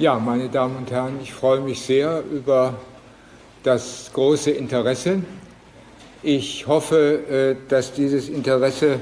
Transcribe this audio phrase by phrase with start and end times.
[0.00, 2.72] Ja, meine Damen und Herren, ich freue mich sehr über
[3.62, 5.20] das große Interesse.
[6.22, 8.98] Ich hoffe, äh, dass dieses Interesse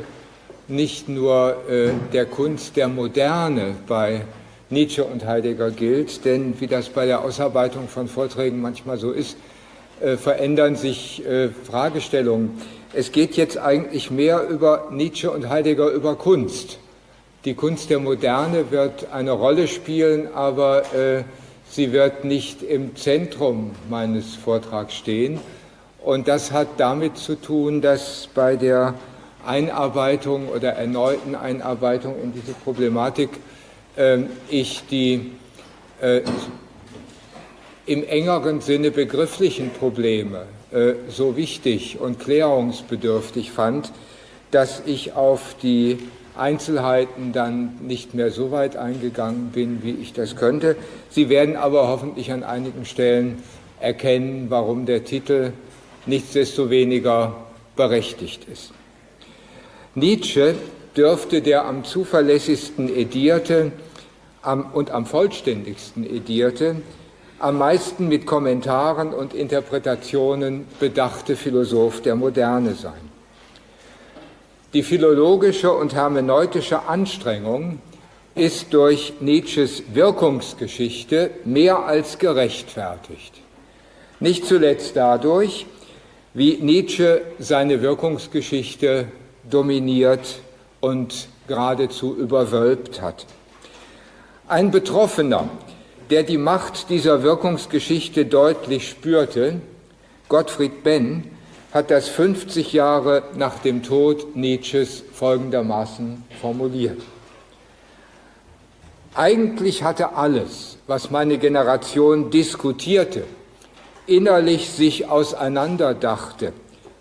[0.66, 4.22] nicht nur äh, der Kunst der Moderne bei
[4.70, 9.36] Nietzsche und Heidegger gilt, denn wie das bei der Ausarbeitung von Vorträgen manchmal so ist,
[10.00, 11.22] äh, verändern sich
[11.62, 12.60] Fragestellungen.
[12.92, 16.80] Es geht jetzt eigentlich mehr über Nietzsche und Heidegger über Kunst.
[17.48, 21.24] Die Kunst der Moderne wird eine Rolle spielen, aber äh,
[21.70, 25.40] sie wird nicht im Zentrum meines Vortrags stehen.
[26.04, 28.92] Und das hat damit zu tun, dass bei der
[29.46, 33.30] Einarbeitung oder erneuten Einarbeitung in diese Problematik
[33.96, 34.18] äh,
[34.50, 35.30] ich die
[36.02, 36.20] äh,
[37.86, 43.90] im engeren Sinne begrifflichen Probleme äh, so wichtig und klärungsbedürftig fand,
[44.50, 45.98] dass ich auf die
[46.38, 50.76] Einzelheiten dann nicht mehr so weit eingegangen bin, wie ich das könnte.
[51.10, 53.42] Sie werden aber hoffentlich an einigen Stellen
[53.80, 55.52] erkennen, warum der Titel
[56.06, 57.36] nichtsdestoweniger
[57.76, 58.72] berechtigt ist.
[59.94, 60.54] Nietzsche
[60.96, 63.72] dürfte der am zuverlässigsten edierte
[64.72, 66.76] und am vollständigsten edierte,
[67.38, 73.07] am meisten mit Kommentaren und Interpretationen bedachte Philosoph der Moderne sein.
[74.74, 77.80] Die philologische und hermeneutische Anstrengung
[78.34, 83.32] ist durch Nietzsches Wirkungsgeschichte mehr als gerechtfertigt.
[84.20, 85.64] Nicht zuletzt dadurch,
[86.34, 89.06] wie Nietzsche seine Wirkungsgeschichte
[89.50, 90.40] dominiert
[90.80, 93.24] und geradezu überwölbt hat.
[94.48, 95.48] Ein Betroffener,
[96.10, 99.62] der die Macht dieser Wirkungsgeschichte deutlich spürte,
[100.28, 101.24] Gottfried Benn,
[101.72, 107.00] hat das 50 Jahre nach dem Tod Nietzsches folgendermaßen formuliert.
[109.14, 113.24] Eigentlich hatte alles, was meine Generation diskutierte,
[114.06, 116.52] innerlich sich auseinanderdachte.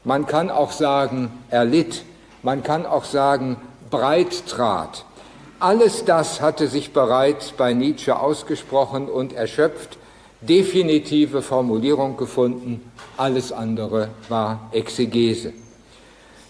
[0.03, 2.03] Man kann auch sagen, erlitt.
[2.43, 3.57] Man kann auch sagen,
[3.89, 5.05] breit trat.
[5.59, 9.97] Alles das hatte sich bereits bei Nietzsche ausgesprochen und erschöpft
[10.41, 15.53] definitive Formulierung gefunden, alles andere war Exegese.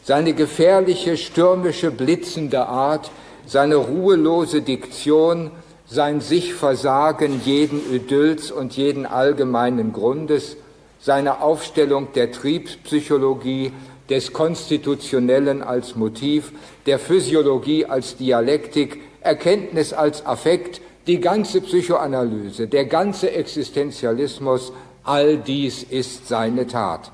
[0.03, 3.11] Seine gefährliche, stürmische, blitzende Art,
[3.45, 5.51] seine ruhelose Diktion,
[5.85, 10.57] sein sich Versagen jeden Idylls und jeden allgemeinen Grundes,
[10.99, 13.71] seine Aufstellung der Triebspsychologie,
[14.09, 16.51] des Konstitutionellen als Motiv,
[16.85, 24.73] der Physiologie als Dialektik, Erkenntnis als Affekt, die ganze Psychoanalyse, der ganze Existenzialismus,
[25.03, 27.11] all dies ist seine Tat.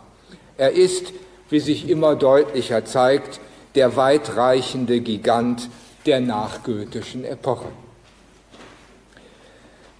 [0.58, 1.14] Er ist,
[1.50, 3.40] wie sich immer deutlicher zeigt,
[3.76, 5.70] der weitreichende Gigant
[6.08, 7.68] der nachgoethischen Epoche.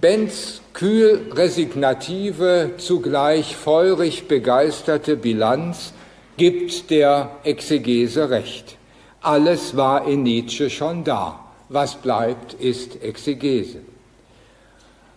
[0.02, 5.94] Benz kühl resignative, zugleich feurig begeisterte Bilanz
[6.36, 8.78] gibt der Exegese recht.
[9.22, 11.43] Alles war in Nietzsche schon da
[11.74, 13.80] was bleibt, ist Exegese.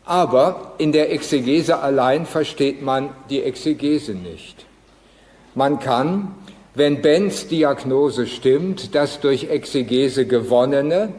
[0.07, 4.65] Aber in der Exegese allein versteht man die Exegese nicht.
[5.55, 6.35] Man kann,
[6.75, 11.13] wenn Benz Diagnose stimmt, das durch Exegese gewonnene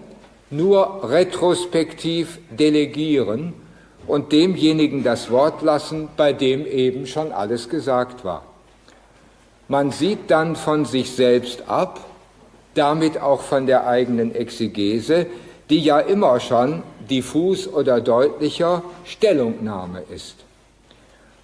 [0.50, 3.54] nur retrospektiv delegieren
[4.08, 8.46] und demjenigen das Wort lassen, bei dem eben schon alles gesagt war.
[9.68, 12.07] Man sieht dann von sich selbst ab
[12.78, 15.26] damit auch von der eigenen Exegese,
[15.70, 20.36] die ja immer schon diffus oder deutlicher Stellungnahme ist.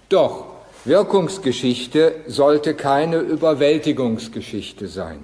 [0.08, 0.44] Doch
[0.84, 5.20] Wirkungsgeschichte sollte keine Überwältigungsgeschichte sein,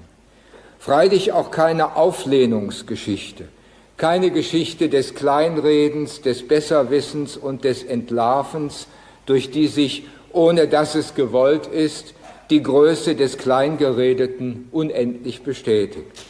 [0.78, 3.44] freilich auch keine Auflehnungsgeschichte,
[3.98, 8.86] keine Geschichte des Kleinredens, des Besserwissens und des Entlarvens,
[9.26, 12.14] durch die sich, ohne dass es gewollt ist,
[12.50, 16.26] die Größe des Kleingeredeten unendlich bestätigt.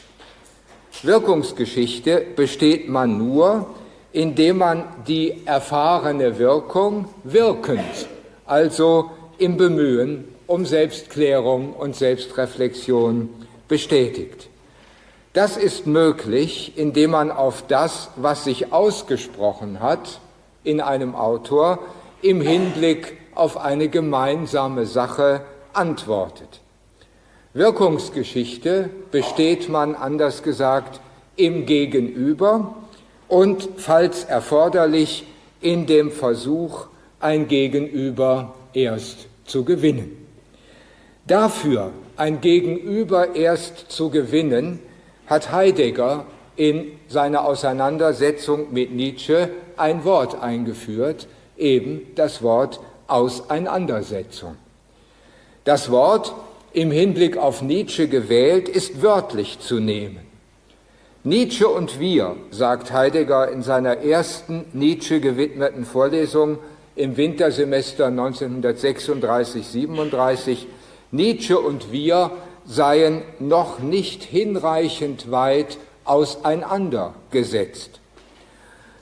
[1.03, 3.67] Wirkungsgeschichte besteht man nur,
[4.13, 8.09] indem man die erfahrene Wirkung wirkend,
[8.45, 13.31] also im Bemühen um Selbstklärung und Selbstreflexion
[13.69, 14.49] bestätigt.
[15.33, 20.21] Das ist möglich, indem man auf das, was sich ausgesprochen hat
[20.65, 21.79] in einem Autor,
[22.21, 26.61] im Hinblick auf eine gemeinsame Sache antwortet.
[27.53, 31.01] Wirkungsgeschichte besteht man anders gesagt
[31.37, 32.77] im Gegenüber
[33.29, 35.27] und, falls erforderlich,
[35.61, 36.87] in dem Versuch,
[37.19, 40.27] ein Gegenüber erst zu gewinnen.
[41.27, 44.81] Dafür, ein Gegenüber erst zu gewinnen,
[45.27, 46.27] hat Heidegger
[46.57, 51.27] in seiner Auseinandersetzung mit Nietzsche ein Wort eingeführt,
[51.57, 54.57] eben das Wort Auseinandersetzung.
[55.65, 56.35] Das Wort
[56.73, 60.21] im Hinblick auf Nietzsche gewählt ist wörtlich zu nehmen.
[61.23, 66.57] Nietzsche und wir, sagt Heidegger in seiner ersten Nietzsche gewidmeten Vorlesung
[66.97, 70.65] im Wintersemester 1936-37,
[71.11, 72.31] Nietzsche und wir
[72.65, 78.01] seien noch nicht hinreichend weit auseinandergesetzt.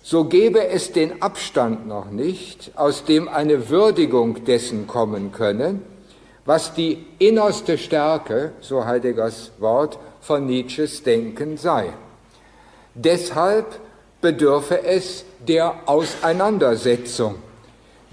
[0.02, 5.78] So gebe es den Abstand noch nicht, aus dem eine Würdigung dessen kommen könne,
[6.48, 11.92] was die innerste Stärke, so Heideggers Wort, von Nietzsches Denken sei.
[12.94, 13.66] Deshalb
[14.22, 17.34] bedürfe es der Auseinandersetzung,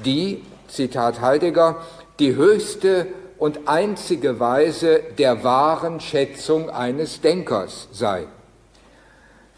[0.04, 1.78] die, Zitat Heidegger,
[2.20, 8.26] die höchste und einzige Weise der wahren Schätzung eines Denkers sei.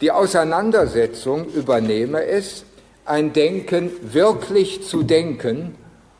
[0.00, 2.64] Die Auseinandersetzung übernehme es,
[3.04, 5.74] ein Denken wirklich zu denken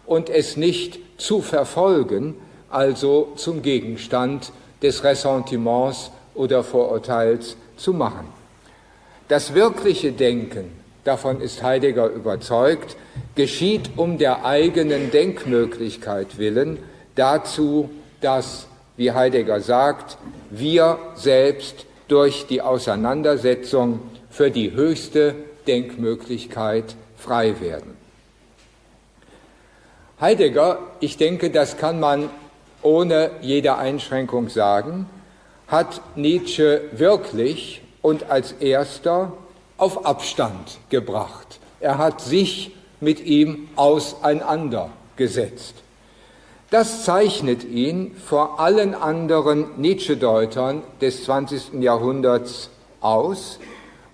[0.06, 2.34] und es nicht zu verfolgen,
[2.70, 8.28] also zum Gegenstand des Ressentiments oder Vorurteils zu machen.
[9.28, 10.72] Das wirkliche Denken,
[11.04, 12.96] davon ist Heidegger überzeugt,
[13.34, 16.78] geschieht um der eigenen Denkmöglichkeit willen,
[17.14, 18.66] dazu, dass,
[18.96, 20.18] wie Heidegger sagt,
[20.50, 24.00] wir selbst durch die Auseinandersetzung
[24.30, 25.34] für die höchste
[25.66, 27.96] Denkmöglichkeit frei werden.
[30.20, 32.30] Heidegger, ich denke, das kann man
[32.82, 35.06] ohne jede Einschränkung sagen,
[35.66, 39.32] hat Nietzsche wirklich und als erster
[39.76, 41.60] auf Abstand gebracht.
[41.80, 45.74] Er hat sich mit ihm auseinandergesetzt.
[46.70, 51.80] Das zeichnet ihn vor allen anderen Nietzsche-Deutern des 20.
[51.80, 52.68] Jahrhunderts
[53.00, 53.58] aus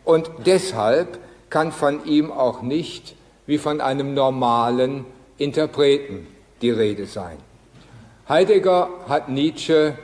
[0.05, 1.19] und deshalb
[1.51, 3.17] kann von ihm auch nicht
[3.47, 5.05] wie von einem normalen
[5.37, 6.27] Interpreten
[6.63, 7.39] die Rede sein.
[8.29, 9.95] Heidegger hat Nietzsche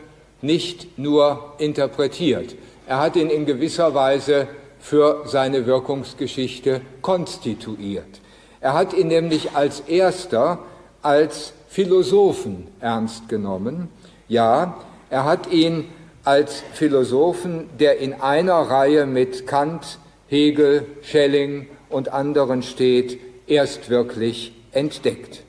[0.43, 2.55] nicht nur interpretiert,
[2.87, 4.49] er hat ihn in gewisser Weise
[4.81, 8.21] für seine Wirkungsgeschichte konstituiert.
[8.61, 10.59] Er hat ihn nämlich als erster
[11.03, 13.89] als Philosophen ernst genommen.
[14.29, 14.79] Ja,
[15.09, 15.87] er hat ihn
[16.25, 24.53] als Philosophen, der in einer Reihe mit Kant, Hegel, Schelling und anderen steht, erst wirklich
[24.73, 25.43] entdeckt.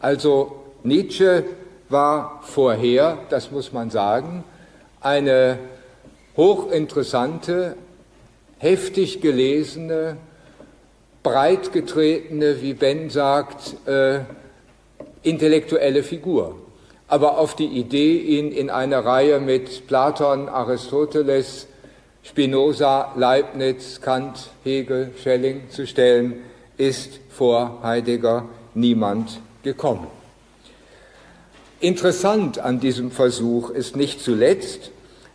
[0.00, 1.44] Also Nietzsche
[1.88, 4.44] war vorher, das muss man sagen,
[5.00, 5.58] eine
[6.36, 7.76] hochinteressante,
[8.58, 10.16] heftig gelesene,
[11.22, 14.20] breit getretene, wie Ben sagt, äh,
[15.22, 16.56] intellektuelle Figur.
[17.06, 21.66] Aber auf die Idee, ihn in eine Reihe mit Platon, Aristoteles,
[22.22, 26.44] Spinoza, Leibniz, Kant, Hegel, Schelling zu stellen,
[26.76, 28.44] ist vor Heidegger
[28.74, 30.17] niemand gekommen.
[31.80, 34.90] Interessant an diesem Versuch ist nicht zuletzt,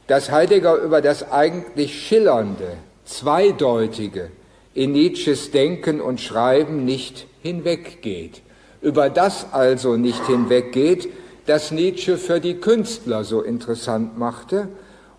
[0.08, 2.76] dass Heidegger über das eigentlich schillernde,
[3.06, 4.30] zweideutige
[4.74, 8.42] in Nietzsches Denken und Schreiben nicht hinweggeht.
[8.82, 11.08] Über das also nicht hinweggeht,
[11.46, 14.68] das Nietzsche für die Künstler so interessant machte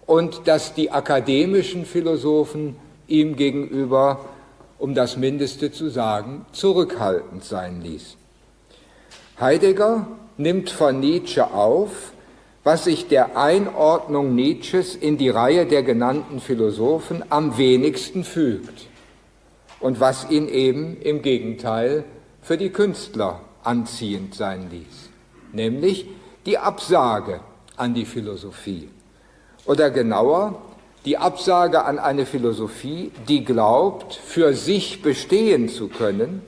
[0.05, 4.27] und dass die akademischen Philosophen ihm gegenüber,
[4.79, 8.17] um das Mindeste zu sagen, zurückhaltend sein ließ.
[9.41, 12.13] Heidegger nimmt von Nietzsche auf,
[12.65, 18.87] was sich der Einordnung Nietzsches in die Reihe der genannten Philosophen am wenigsten fügt
[19.81, 22.05] und was ihn eben im Gegenteil
[22.41, 25.11] für die Künstler anziehend sein ließ,
[25.53, 26.07] nämlich
[26.47, 27.41] die Absage
[27.77, 28.89] an die Philosophie
[29.67, 30.63] oder genauer
[31.05, 36.41] die Absage an eine Philosophie, die glaubt, für sich bestehen zu können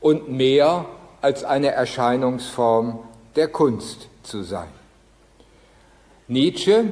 [0.00, 0.86] und mehr
[1.20, 2.98] als eine Erscheinungsform
[3.36, 4.68] der Kunst zu sein.
[6.28, 6.84] Nietzsche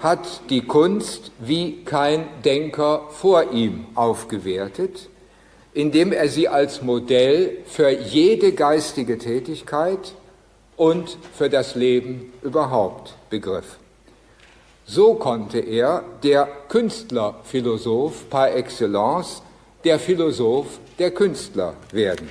[0.00, 5.08] hat die Kunst wie kein Denker vor ihm aufgewertet,
[5.74, 10.14] indem er sie als Modell für jede geistige Tätigkeit
[10.76, 13.78] und für das Leben überhaupt begriff.
[14.84, 19.42] So konnte er der Künstlerphilosoph par excellence,
[19.84, 22.30] der Philosoph der Künstler werden.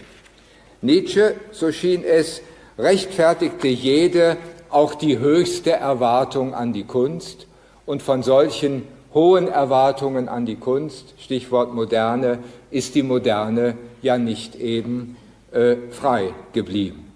[0.85, 2.41] Nietzsche, so schien es,
[2.77, 4.37] rechtfertigte jede,
[4.69, 7.47] auch die höchste Erwartung an die Kunst
[7.85, 12.39] und von solchen hohen Erwartungen an die Kunst, Stichwort Moderne,
[12.71, 15.15] ist die Moderne ja nicht eben
[15.51, 17.13] äh, frei geblieben.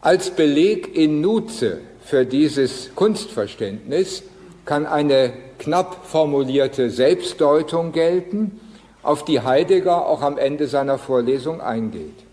[0.00, 4.22] Als Beleg in Nutze für dieses Kunstverständnis
[4.66, 8.60] kann eine knapp formulierte Selbstdeutung gelten,
[9.02, 12.23] auf die Heidegger auch am Ende seiner Vorlesung eingeht.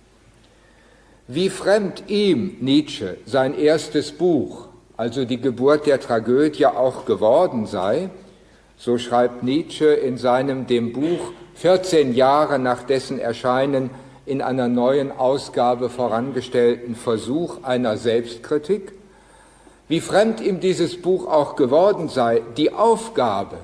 [1.33, 8.09] Wie fremd ihm Nietzsche sein erstes Buch, also die Geburt der Tragödie, auch geworden sei,
[8.75, 13.91] so schreibt Nietzsche in seinem dem Buch 14 Jahre nach dessen Erscheinen
[14.25, 18.91] in einer neuen Ausgabe vorangestellten Versuch einer Selbstkritik,
[19.87, 23.55] wie fremd ihm dieses Buch auch geworden sei, die Aufgabe,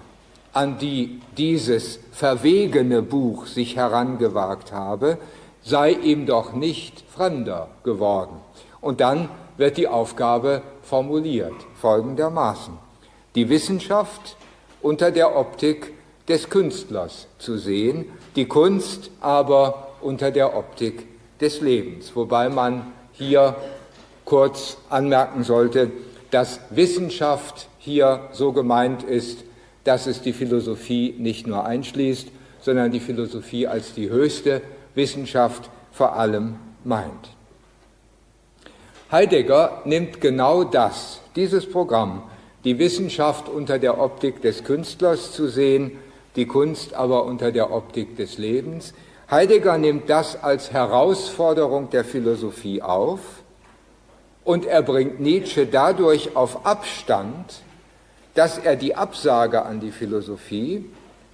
[0.53, 5.17] an die dieses verwegene Buch sich herangewagt habe,
[5.67, 8.37] sei ihm doch nicht fremder geworden.
[8.79, 12.73] Und dann wird die Aufgabe formuliert folgendermaßen.
[13.35, 14.37] Die Wissenschaft
[14.81, 15.93] unter der Optik
[16.29, 18.05] des Künstlers zu sehen,
[18.35, 21.05] die Kunst aber unter der Optik
[21.41, 22.15] des Lebens.
[22.15, 23.55] Wobei man hier
[24.23, 25.91] kurz anmerken sollte,
[26.31, 29.43] dass Wissenschaft hier so gemeint ist,
[29.83, 32.29] dass es die Philosophie nicht nur einschließt,
[32.61, 34.61] sondern die Philosophie als die höchste
[34.97, 37.37] Wissenschaft vor allem meint.
[39.09, 42.23] Heidegger nimmt genau das, dieses Programm,
[42.65, 45.91] die Wissenschaft unter der Optik des Künstlers zu sehen,
[46.35, 48.93] die Kunst aber unter der Optik des Lebens.
[49.31, 53.19] Heidegger nimmt das als Herausforderung der Philosophie auf
[54.43, 57.61] und er bringt Nietzsche dadurch auf Abstand,
[58.33, 60.85] dass er die Absage an die Philosophie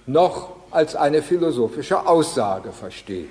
[0.06, 3.28] noch als eine philosophische Aussage versteht.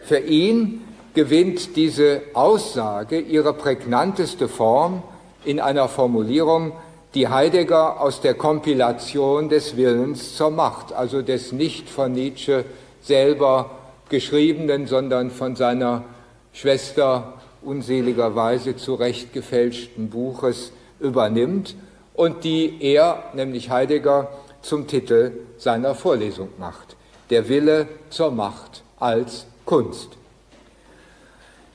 [0.00, 0.82] Für ihn
[1.14, 5.02] gewinnt diese Aussage ihre prägnanteste Form
[5.44, 6.72] in einer Formulierung,
[7.14, 12.64] die Heidegger aus der Kompilation des Willens zur Macht, also des nicht von Nietzsche
[13.02, 13.70] selber
[14.08, 16.04] geschriebenen, sondern von seiner
[16.52, 21.74] Schwester unseligerweise zurecht gefälschten Buches übernimmt
[22.14, 24.28] und die er, nämlich Heidegger,
[24.62, 26.96] zum Titel seiner Vorlesung macht.
[27.30, 30.10] Der Wille zur Macht als Kunst.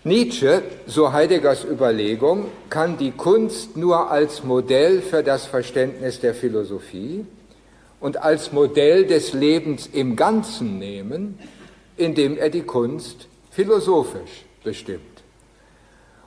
[0.03, 7.25] Nietzsche, so Heideggers Überlegung, kann die Kunst nur als Modell für das Verständnis der Philosophie
[7.99, 11.39] und als Modell des Lebens im Ganzen nehmen,
[11.97, 15.01] indem er die Kunst philosophisch bestimmt.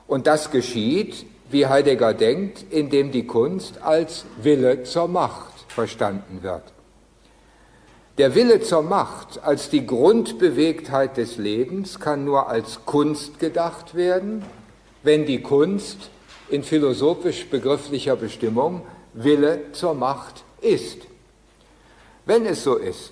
[0.05, 6.63] Und das geschieht, wie Heidegger denkt, indem die Kunst als Wille zur Macht verstanden wird.
[8.17, 14.43] Der Wille zur Macht als die Grundbewegtheit des Lebens kann nur als Kunst gedacht werden,
[15.01, 16.09] wenn die Kunst
[16.49, 18.81] in philosophisch begrifflicher Bestimmung
[19.13, 20.99] Wille zur Macht ist.
[22.25, 23.11] Wenn es so ist,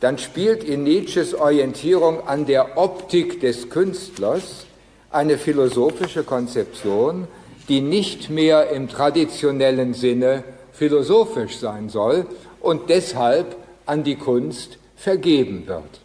[0.00, 4.66] dann spielt in Nietzsches Orientierung an der Optik des Künstlers
[5.10, 7.26] eine philosophische Konzeption,
[7.68, 10.44] die nicht mehr im traditionellen Sinne
[10.74, 12.26] philosophisch sein soll
[12.60, 16.00] und deshalb an die Kunst vergeben wird.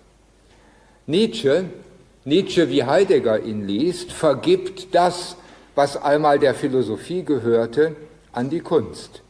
[1.07, 1.65] Nietzsche,
[2.23, 5.35] Nietzsche wie Heidegger ihn liest, vergibt das,
[5.75, 7.95] was einmal der Philosophie gehörte,
[8.31, 9.21] an die Kunst.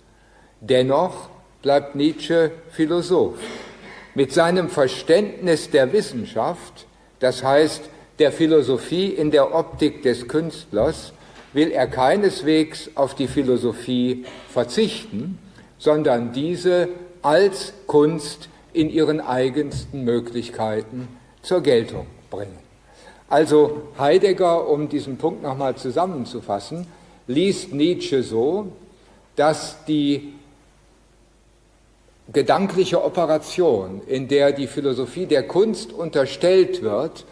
[0.60, 1.30] Dennoch
[1.62, 3.40] bleibt Nietzsche Philosoph.
[4.16, 6.86] Mit seinem Verständnis der Wissenschaft,
[7.20, 7.84] das heißt
[8.18, 11.14] der Philosophie in der Optik des Künstlers
[11.54, 15.40] will er keineswegs auf die Philosophie verzichten,
[15.78, 16.90] sondern diese
[17.22, 21.08] als Kunst in ihren eigensten Möglichkeiten
[21.42, 22.58] zur Geltung bringen.
[23.30, 26.88] Also Heidegger, um diesen Punkt nochmal zusammenzufassen,
[27.28, 28.72] liest Nietzsche so,
[29.36, 30.34] dass die
[32.32, 37.26] gedankliche Operation, in der die Philosophie der Kunst unterstellt wird,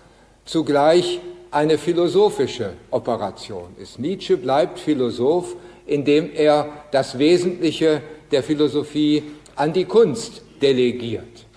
[0.45, 1.19] zugleich
[1.57, 3.97] eine philosophische Operation ist.
[3.97, 5.55] Nietzsche bleibt Philosoph,
[5.87, 9.23] indem er das Wesentliche der Philosophie
[9.55, 11.47] an die Kunst delegiert.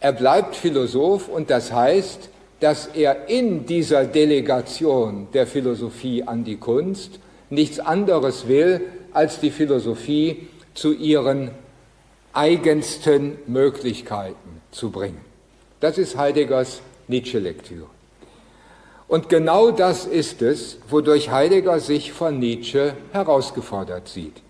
[0.00, 6.56] Er bleibt Philosoph und das heißt, dass er in dieser Delegation der Philosophie an die
[6.56, 8.80] Kunst nichts anderes will,
[9.12, 11.50] als die Philosophie zu ihren
[12.32, 15.20] eigensten Möglichkeiten zu bringen.
[15.80, 17.99] Das ist Heideggers Nietzsche-Lektüre.
[19.10, 24.40] Und genau das ist es, wodurch Heidegger sich von Nietzsche herausgefordert sieht.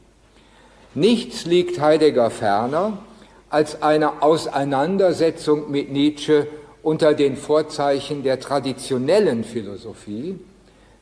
[0.95, 2.99] Nichts liegt Heidegger ferner
[3.49, 6.47] als eine Auseinandersetzung mit Nietzsche
[6.83, 10.38] unter den Vorzeichen der traditionellen Philosophie,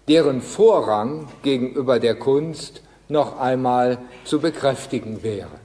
[0.06, 5.58] deren Vorrang gegenüber der Kunst noch einmal zu bekräftigen wäre.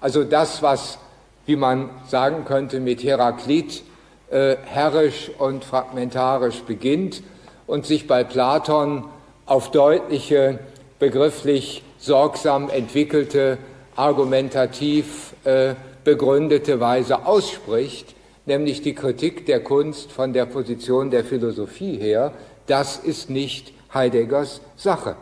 [0.00, 0.98] Also das, was,
[1.44, 3.82] wie man sagen könnte, mit Heraklit
[4.30, 7.22] äh, herrisch und fragmentarisch beginnt,
[7.66, 9.04] und sich bei Platon
[9.46, 10.58] auf deutliche,
[10.98, 13.58] begrifflich sorgsam entwickelte,
[13.96, 18.14] argumentativ äh, begründete Weise ausspricht,
[18.46, 22.32] nämlich die Kritik der Kunst von der Position der Philosophie her,
[22.66, 25.16] das ist nicht Heideggers Sache,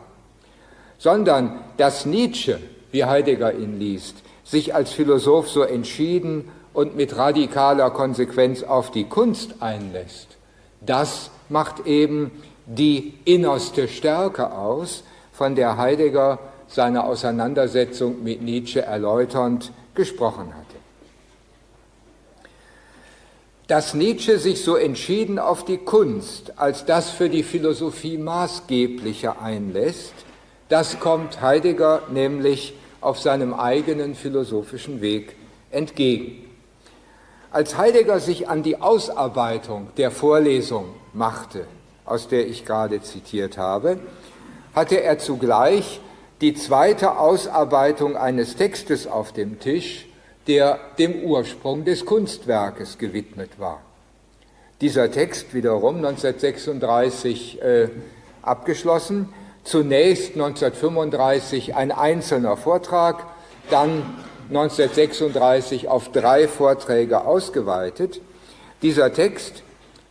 [0.97, 2.59] sondern dass Nietzsche,
[2.91, 9.05] wie Heidegger ihn liest, sich als Philosoph so entschieden und mit radikaler Konsequenz auf die
[9.05, 10.37] Kunst einlässt,
[10.81, 12.31] das macht eben
[12.65, 20.77] die innerste Stärke aus, von der Heidegger seine Auseinandersetzung mit Nietzsche erläuternd gesprochen hatte.
[23.67, 30.13] Dass Nietzsche sich so entschieden auf die Kunst als das für die Philosophie maßgebliche einlässt,
[30.69, 35.35] das kommt Heidegger nämlich auf seinem eigenen philosophischen Weg
[35.71, 36.49] entgegen.
[37.51, 41.65] Als Heidegger sich an die Ausarbeitung der Vorlesung machte,
[42.05, 43.99] aus der ich gerade zitiert habe,
[44.75, 46.01] hatte er zugleich
[46.41, 50.07] die zweite Ausarbeitung eines Textes auf dem Tisch,
[50.47, 53.81] der dem Ursprung des Kunstwerkes gewidmet war.
[54.81, 57.87] Dieser Text wiederum 1936 äh,
[58.41, 59.29] abgeschlossen,
[59.63, 63.25] zunächst 1935 ein einzelner Vortrag,
[63.69, 64.03] dann
[64.49, 68.19] 1936 auf drei Vorträge ausgeweitet.
[68.81, 69.63] Dieser Text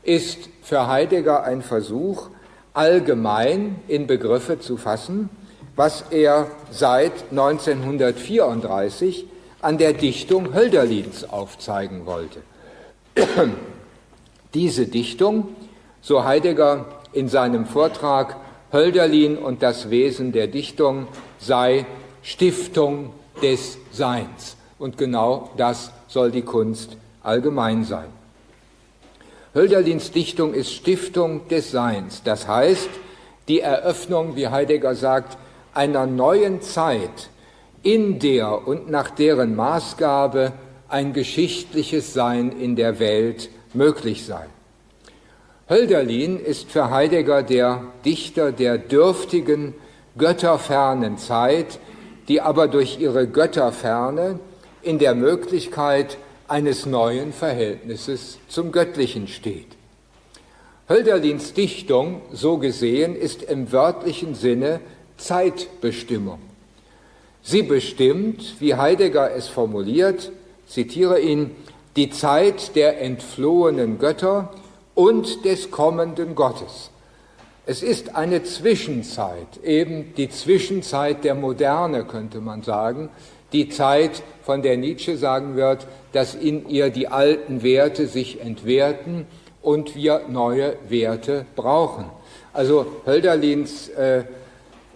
[0.02, 2.31] ist für Heidegger ein Versuch,
[2.73, 5.28] allgemein in Begriffe zu fassen,
[5.76, 9.26] was er seit 1934
[9.61, 12.42] an der Dichtung Hölderlins aufzeigen wollte.
[14.54, 15.49] Diese Dichtung,
[16.00, 18.37] so Heidegger in seinem Vortrag
[18.73, 21.87] Hölderlin und das Wesen der Dichtung, sei
[22.23, 24.57] Stiftung des Seins.
[24.78, 28.22] Und genau das soll die Kunst allgemein sein.
[29.54, 32.88] Hölderlins Dichtung ist Stiftung des Seins, das heißt
[33.49, 35.37] die Eröffnung, wie Heidegger sagt,
[35.75, 37.28] einer neuen Zeit,
[37.82, 40.52] in der und nach deren Maßgabe
[40.88, 44.47] ein geschichtliches Sein in der Welt möglich sei.
[45.68, 49.75] Hölderlin ist für Heidegger der Dichter der dürftigen,
[50.16, 51.78] götterfernen Zeit,
[52.28, 54.38] die aber durch ihre Götterferne
[54.82, 56.19] in der Möglichkeit
[56.52, 59.69] eines neuen Verhältnisses zum Göttlichen steht.
[60.86, 64.80] Hölderlins Dichtung, so gesehen, ist im wörtlichen Sinne
[65.17, 66.41] Zeitbestimmung.
[67.43, 70.30] Sie bestimmt, wie Heidegger es formuliert,
[70.67, 71.52] zitiere ihn,
[71.97, 74.52] die Zeit der entflohenen Götter
[74.95, 76.91] und des kommenden Gottes.
[77.65, 83.08] Es ist eine Zwischenzeit, eben die Zwischenzeit der Moderne, könnte man sagen,
[83.52, 89.26] die Zeit, von der Nietzsche sagen wird, dass in ihr die alten Werte sich entwerten
[89.62, 92.06] und wir neue Werte brauchen.
[92.52, 94.25] Also Hölderlins äh,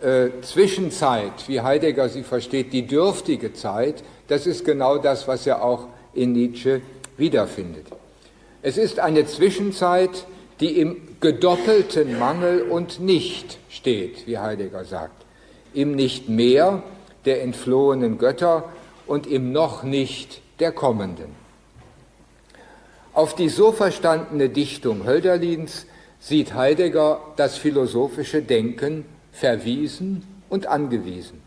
[0.03, 5.65] äh, Zwischenzeit, wie Heidegger sie versteht, die dürftige Zeit, das ist genau das, was er
[5.65, 6.83] auch in Nietzsche
[7.17, 7.87] wiederfindet.
[8.63, 10.27] Es ist eine Zwischenzeit,
[10.61, 15.25] die im gedoppelten Mangel und Nicht steht, wie Heidegger sagt.
[15.73, 16.83] Im Nicht mehr
[17.27, 18.65] der entflohenen Götter
[19.07, 21.35] und im Noch nicht der kommenden.
[23.13, 25.87] Auf die so verstandene Dichtung Hölderlins
[26.21, 31.43] sieht Heidegger das philosophische Denken verwiesen und angewiesen.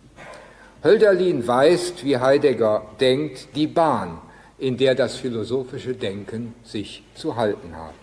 [0.84, 4.20] Hölderlin weist, wie Heidegger denkt, die Bahn,
[4.58, 7.94] in der das philosophische Denken sich zu halten hat.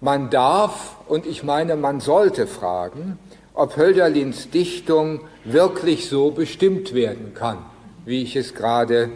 [0.00, 3.18] Man darf, und ich meine, man sollte fragen,
[3.58, 7.58] ob Hölderlins Dichtung wirklich so bestimmt werden kann,
[8.04, 9.10] wie ich es gerade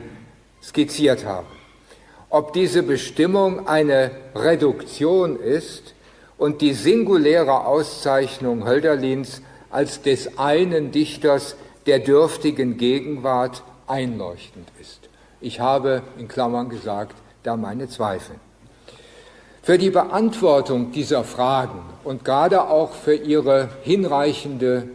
[0.61, 1.47] skizziert habe.
[2.29, 5.95] Ob diese Bestimmung eine Reduktion ist
[6.39, 11.55] und die singuläre Auszeichnung Hölderlins als des einen Dichters
[11.87, 15.09] der dürftigen Gegenwart einleuchtend ist.
[15.41, 18.35] Ich habe in Klammern gesagt, da meine Zweifel.
[19.65, 24.89] Für die Beantwortung dieser Fragen und gerade auch für, ihre hinreichende,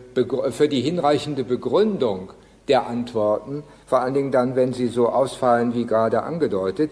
[0.50, 2.34] für die hinreichende Begründung
[2.68, 6.92] der Antworten, vor allen Dingen dann, wenn sie so ausfallen wie gerade angedeutet,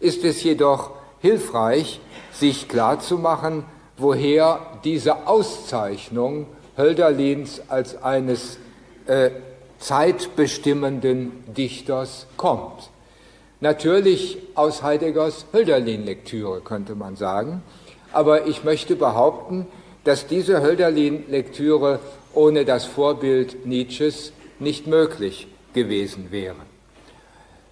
[0.00, 1.98] ist es jedoch hilfreich,
[2.30, 3.64] sich klarzumachen,
[3.96, 8.58] woher diese Auszeichnung Hölderlins als eines
[9.06, 9.30] äh,
[9.78, 12.90] zeitbestimmenden Dichters kommt.
[13.60, 17.62] Natürlich aus Heideggers Hölderlin-Lektüre könnte man sagen,
[18.12, 19.66] aber ich möchte behaupten,
[20.04, 22.00] dass diese Hölderlin-Lektüre
[22.34, 26.56] ohne das Vorbild Nietzsches nicht möglich gewesen wäre.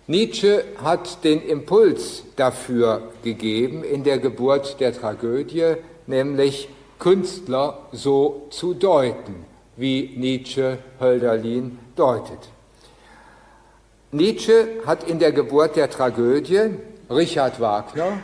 [0.07, 5.75] Nietzsche hat den Impuls dafür gegeben in der Geburt der Tragödie,
[6.07, 6.68] nämlich
[6.99, 9.45] Künstler so zu deuten,
[9.77, 12.38] wie Nietzsche Hölderlin deutet.
[14.14, 16.75] Nietzsche hat in der Geburt der Tragödie
[17.09, 18.18] Richard Wagner,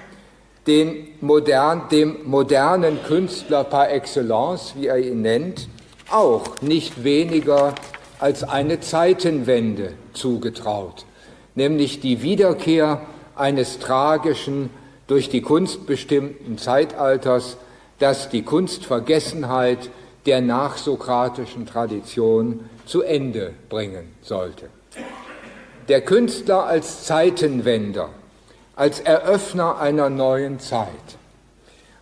[0.66, 5.66] den modern, dem modernen Künstler par excellence, wie er ihn nennt,
[6.10, 7.74] auch nicht weniger
[8.18, 11.06] als eine Zeitenwende zugetraut,
[11.54, 13.00] nämlich die Wiederkehr
[13.34, 14.68] eines tragischen,
[15.06, 17.56] durch die Kunst bestimmten Zeitalters,
[17.98, 19.88] das die Kunstvergessenheit
[20.26, 24.68] der nachsokratischen Tradition zu Ende bringen sollte.
[25.88, 28.10] Der Künstler als Zeitenwender,
[28.76, 30.88] als Eröffner einer neuen Zeit.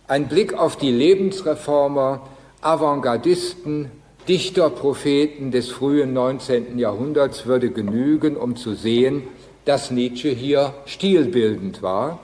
[0.09, 2.27] Ein Blick auf die Lebensreformer,
[2.59, 3.89] Avantgardisten,
[4.27, 6.77] Dichter, Propheten des frühen 19.
[6.77, 9.23] Jahrhunderts würde genügen, um zu sehen,
[9.63, 12.19] dass Nietzsche hier stilbildend war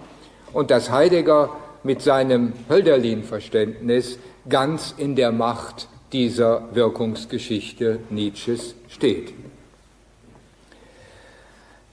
[0.52, 1.49] und dass Heidegger
[1.84, 9.34] mit seinem Hölderlin-Verständnis ganz in der Macht dieser Wirkungsgeschichte Nietzsches steht.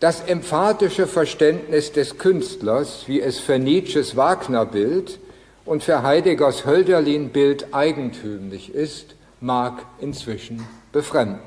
[0.00, 5.18] Das emphatische Verständnis des Künstlers, wie es für Nietzsches Wagner-Bild
[5.66, 11.40] und für Heideggers Hölderlin-Bild eigentümlich ist, mag inzwischen befremden.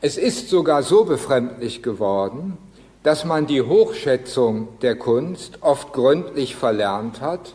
[0.00, 2.56] Es ist sogar so befremdlich geworden,
[3.02, 7.54] dass man die Hochschätzung der Kunst oft gründlich verlernt hat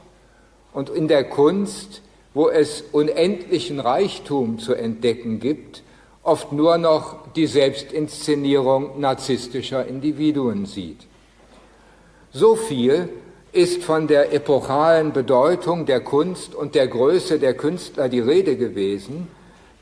[0.74, 2.04] und in der Kunst,
[2.36, 5.83] wo es unendlichen Reichtum zu entdecken gibt,
[6.24, 11.02] oft nur noch die Selbstinszenierung narzisstischer Individuen sieht.
[12.32, 13.10] So viel
[13.52, 19.28] ist von der epochalen Bedeutung der Kunst und der Größe der Künstler die Rede gewesen,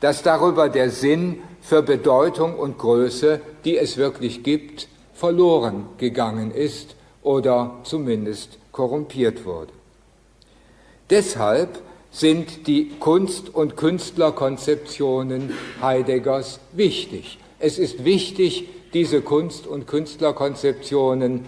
[0.00, 6.96] dass darüber der Sinn für Bedeutung und Größe, die es wirklich gibt, verloren gegangen ist
[7.22, 9.72] oder zumindest korrumpiert wurde.
[11.08, 11.80] Deshalb
[12.12, 17.38] sind die Kunst- und Künstlerkonzeptionen Heideggers wichtig.
[17.58, 21.46] Es ist wichtig, diese Kunst- und Künstlerkonzeptionen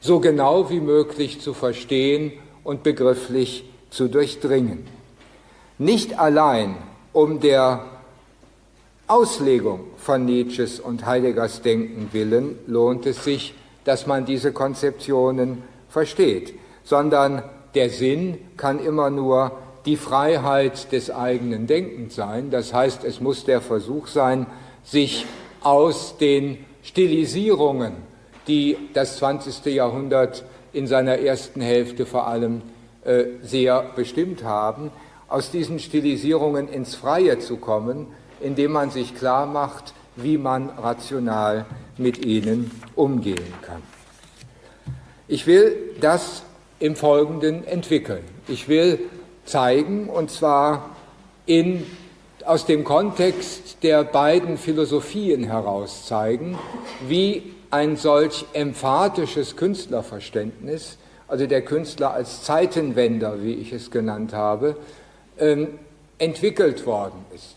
[0.00, 2.32] so genau wie möglich zu verstehen
[2.64, 4.86] und begrifflich zu durchdringen.
[5.78, 6.76] Nicht allein
[7.12, 7.84] um der
[9.08, 16.54] Auslegung von Nietzsches und Heideggers Denken willen lohnt es sich, dass man diese Konzeptionen versteht,
[16.84, 17.42] sondern
[17.74, 19.52] der Sinn kann immer nur
[19.86, 22.50] die Freiheit des eigenen Denkens sein.
[22.50, 24.46] Das heißt, es muss der Versuch sein,
[24.84, 25.26] sich
[25.62, 28.10] aus den Stilisierungen
[28.50, 29.66] die das 20.
[29.66, 32.62] Jahrhundert in seiner ersten Hälfte vor allem
[33.04, 34.90] äh, sehr bestimmt haben,
[35.28, 38.08] aus diesen Stilisierungen ins Freie zu kommen,
[38.40, 43.82] indem man sich klar macht, wie man rational mit ihnen umgehen kann.
[45.28, 46.42] Ich will das
[46.80, 48.24] im Folgenden entwickeln.
[48.48, 48.98] Ich will
[49.44, 50.96] zeigen, und zwar
[51.46, 51.86] in,
[52.44, 56.58] aus dem Kontext der beiden Philosophien heraus zeigen,
[57.06, 64.76] wie ein solch emphatisches Künstlerverständnis, also der Künstler als Zeitenwender, wie ich es genannt habe,
[65.38, 65.78] ähm,
[66.18, 67.56] entwickelt worden ist.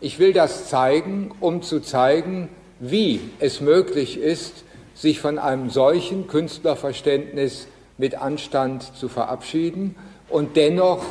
[0.00, 6.26] Ich will das zeigen, um zu zeigen, wie es möglich ist, sich von einem solchen
[6.26, 7.66] Künstlerverständnis
[8.00, 9.94] mit Anstand zu verabschieden
[10.28, 11.04] und dennoch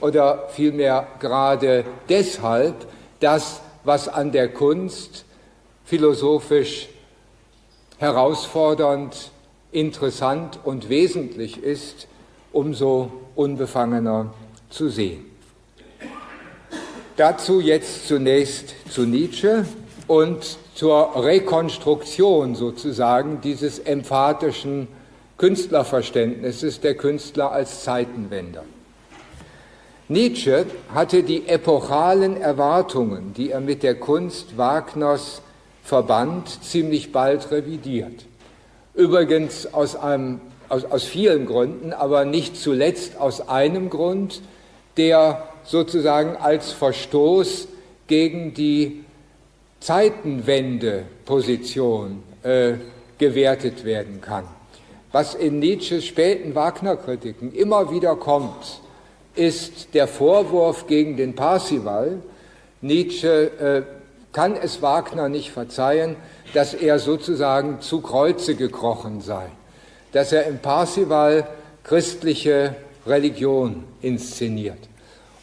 [0.00, 2.74] oder vielmehr gerade deshalb
[3.20, 5.24] das, was an der Kunst
[5.84, 6.88] philosophisch
[7.98, 9.30] herausfordernd,
[9.72, 12.06] interessant und wesentlich ist,
[12.52, 14.32] umso unbefangener
[14.70, 15.24] zu sehen.
[17.16, 19.64] Dazu jetzt zunächst zu Nietzsche
[20.06, 24.88] und zur Rekonstruktion sozusagen dieses emphatischen
[25.38, 28.64] Künstlerverständnisses der Künstler als Zeitenwender.
[30.08, 35.42] Nietzsche hatte die epochalen Erwartungen, die er mit der Kunst Wagners
[35.82, 38.24] Verband ziemlich bald revidiert.
[38.94, 44.40] Übrigens aus, einem, aus, aus vielen Gründen, aber nicht zuletzt aus einem Grund,
[44.96, 47.68] der sozusagen als Verstoß
[48.06, 49.04] gegen die
[49.80, 52.74] Zeitenwende-Position äh,
[53.18, 54.44] gewertet werden kann.
[55.16, 58.82] Was in Nietzsches späten Wagner-Kritiken immer wieder kommt,
[59.34, 62.18] ist der Vorwurf gegen den Parsival.
[62.82, 63.82] Nietzsche äh,
[64.34, 66.16] kann es Wagner nicht verzeihen,
[66.52, 69.46] dass er sozusagen zu Kreuze gekrochen sei,
[70.12, 71.46] dass er im Parsival
[71.82, 72.76] christliche
[73.06, 74.80] Religion inszeniert.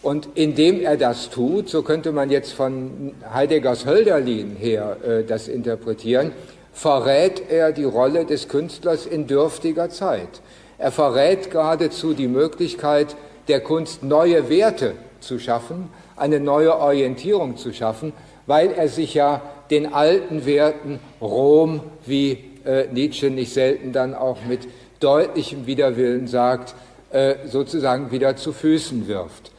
[0.03, 5.47] Und indem er das tut, so könnte man jetzt von Heideggers Hölderlin her äh, das
[5.47, 6.31] interpretieren,
[6.73, 10.41] verrät er die Rolle des Künstlers in dürftiger Zeit.
[10.77, 13.15] Er verrät geradezu die Möglichkeit
[13.47, 18.13] der Kunst, neue Werte zu schaffen, eine neue Orientierung zu schaffen,
[18.47, 24.37] weil er sich ja den alten Werten Rom wie äh, Nietzsche nicht selten dann auch
[24.47, 24.67] mit
[24.99, 26.75] deutlichem Widerwillen sagt,
[27.11, 29.51] äh, sozusagen wieder zu Füßen wirft.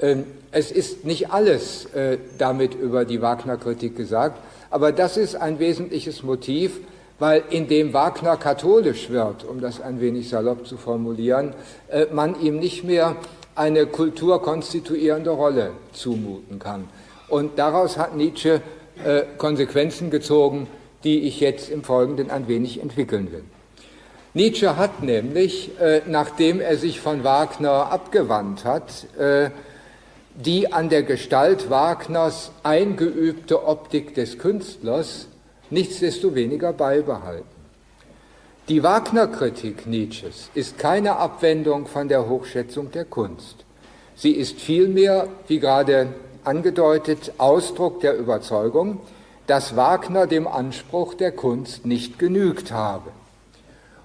[0.00, 4.38] Ähm, es ist nicht alles äh, damit über die Wagner-Kritik gesagt,
[4.72, 6.80] aber das ist ein wesentliches Motiv,
[7.18, 11.52] weil indem Wagner katholisch wird, um das ein wenig salopp zu formulieren,
[11.88, 13.16] äh, man ihm nicht mehr
[13.54, 16.88] eine kulturkonstituierende Rolle zumuten kann.
[17.28, 18.62] Und daraus hat Nietzsche
[19.04, 20.66] äh, Konsequenzen gezogen,
[21.04, 23.44] die ich jetzt im Folgenden ein wenig entwickeln will.
[24.32, 29.50] Nietzsche hat nämlich, äh, nachdem er sich von Wagner abgewandt hat, äh,
[30.34, 35.26] die an der Gestalt Wagners eingeübte Optik des Künstlers
[35.70, 37.46] nichtsdestoweniger beibehalten.
[38.68, 43.64] Die Wagner-Kritik Nietzsches ist keine Abwendung von der Hochschätzung der Kunst.
[44.14, 46.08] Sie ist vielmehr, wie gerade
[46.44, 49.00] angedeutet, Ausdruck der Überzeugung,
[49.46, 53.10] dass Wagner dem Anspruch der Kunst nicht genügt habe.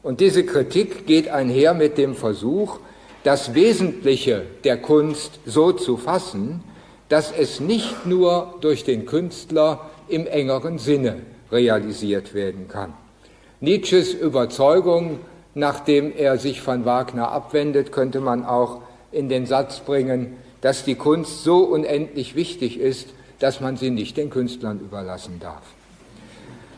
[0.02, 2.80] Und diese Kritik geht einher mit dem Versuch,
[3.28, 6.64] das Wesentliche der Kunst so zu fassen,
[7.10, 12.94] dass es nicht nur durch den Künstler im engeren Sinne realisiert werden kann.
[13.60, 15.20] Nietzsches Überzeugung,
[15.56, 18.80] nachdem er sich von Wagner abwendet, könnte man auch
[19.12, 23.10] in den Satz bringen, dass die Kunst so unendlich wichtig ist,
[23.40, 25.64] dass man sie nicht den Künstlern überlassen darf.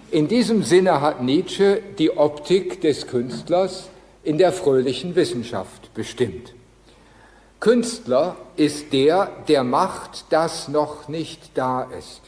[0.10, 3.88] In diesem Sinne hat Nietzsche die Optik des Künstlers
[4.24, 6.54] in der fröhlichen Wissenschaft bestimmt.
[7.60, 12.22] Künstler ist der, der macht, das noch nicht da ist.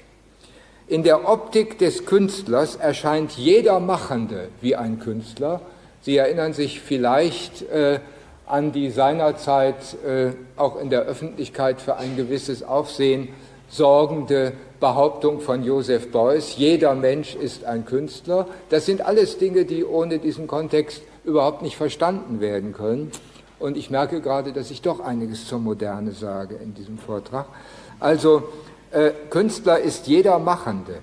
[0.88, 5.62] In der Optik des Künstlers erscheint jeder Machende wie ein Künstler.
[6.02, 8.02] Sie erinnern sich vielleicht äh,
[8.46, 13.30] an die seinerzeit äh, auch in der Öffentlichkeit für ein gewisses Aufsehen
[13.70, 18.48] sorgende Behauptung von Joseph Beuys, jeder Mensch ist ein Künstler.
[18.70, 23.12] Das sind alles Dinge, die ohne diesen Kontext überhaupt nicht verstanden werden können.
[23.62, 27.46] Und ich merke gerade, dass ich doch einiges zur Moderne sage in diesem Vortrag.
[28.00, 28.44] Also
[28.92, 31.00] äh, Künstler ist jeder Machende.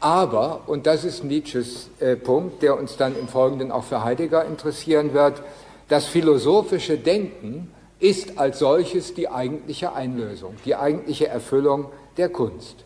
[0.00, 4.44] Aber, und das ist Nietzsches äh, Punkt, der uns dann im Folgenden auch für Heidegger
[4.44, 5.42] interessieren wird,
[5.88, 11.86] das philosophische Denken ist als solches die eigentliche Einlösung, die eigentliche Erfüllung
[12.16, 12.84] der Kunst.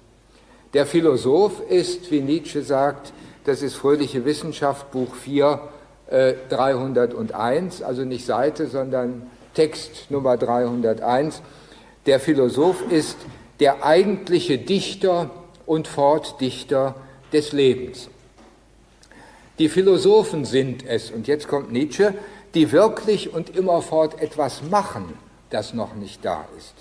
[0.72, 3.12] Der Philosoph ist, wie Nietzsche sagt,
[3.44, 5.60] das ist Fröhliche Wissenschaft, Buch 4,
[6.12, 9.22] äh, 301, also nicht Seite, sondern
[9.54, 11.42] Text Nummer 301.
[12.06, 13.16] Der Philosoph ist
[13.60, 15.30] der eigentliche Dichter
[15.66, 16.94] und Fortdichter
[17.32, 18.08] des Lebens.
[19.58, 22.14] Die Philosophen sind es, und jetzt kommt Nietzsche,
[22.54, 25.14] die wirklich und immerfort etwas machen,
[25.50, 26.74] das noch nicht da ist.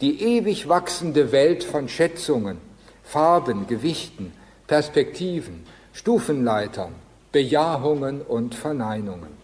[0.00, 2.58] Die ewig wachsende Welt von Schätzungen,
[3.04, 4.32] Farben, Gewichten,
[4.66, 6.94] Perspektiven, Stufenleitern,
[7.32, 9.40] Bejahungen und Verneinungen.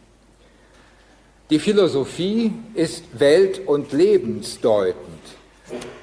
[1.51, 5.22] Die Philosophie ist welt- und lebensdeutend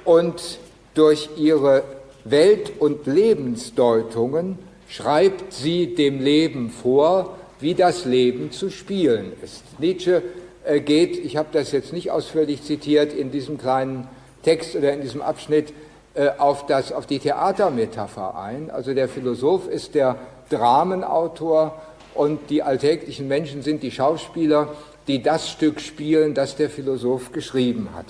[0.04, 0.58] und
[0.94, 1.82] durch ihre
[2.24, 9.62] Welt- und Lebensdeutungen schreibt sie dem Leben vor, wie das Leben zu spielen ist.
[9.78, 10.22] Nietzsche
[10.64, 14.08] äh, geht, ich habe das jetzt nicht ausführlich zitiert, in diesem kleinen
[14.42, 15.72] Text oder in diesem Abschnitt
[16.14, 18.70] äh, auf, das, auf die Theatermetapher ein.
[18.70, 20.16] Also der Philosoph ist der
[20.50, 21.80] Dramenautor
[22.14, 24.74] und die alltäglichen Menschen sind die Schauspieler,
[25.06, 28.06] die das Stück spielen, das der Philosoph geschrieben hat.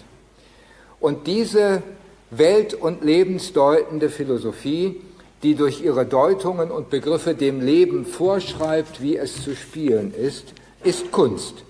[1.01, 1.83] Und diese
[2.31, 5.01] welt- und lebensdeutende Philosophie
[5.45, 11.13] die durch ihre Deutungen und Begriffe dem Leben vorschreibt, wie es zu spielen ist, ist
[11.13, 11.65] Kunst.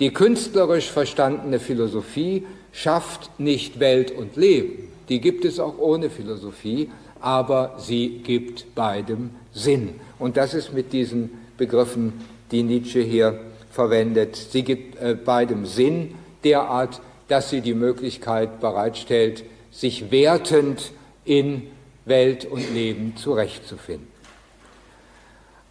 [0.00, 6.90] Die künstlerisch verstandene Philosophie schafft nicht Welt und Leben, die gibt es auch ohne Philosophie,
[7.20, 10.00] aber sie gibt beidem Sinn.
[10.18, 12.12] Und das ist mit diesen Begriffen,
[12.50, 19.44] die Nietzsche hier verwendet, sie gibt äh, beidem Sinn derart, dass sie die Möglichkeit bereitstellt,
[19.70, 20.92] sich wertend
[21.24, 21.68] in
[22.04, 24.08] Welt und Leben zurechtzufinden.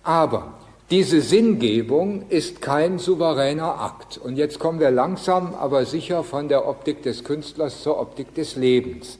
[0.04, 0.54] Aber
[0.89, 4.17] diese Sinngebung ist kein souveräner Akt.
[4.17, 8.56] Und jetzt kommen wir langsam, aber sicher von der Optik des Künstlers zur Optik des
[8.56, 9.20] Lebens.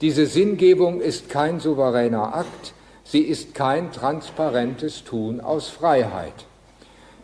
[0.00, 2.74] Diese Sinngebung ist kein souveräner Akt,
[3.10, 6.32] sie ist kein transparentes Tun aus Freiheit.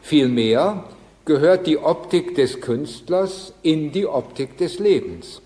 [0.03, 0.85] Vielmehr
[1.25, 5.42] gehört die Optik des Künstlers in die Optik des Lebens.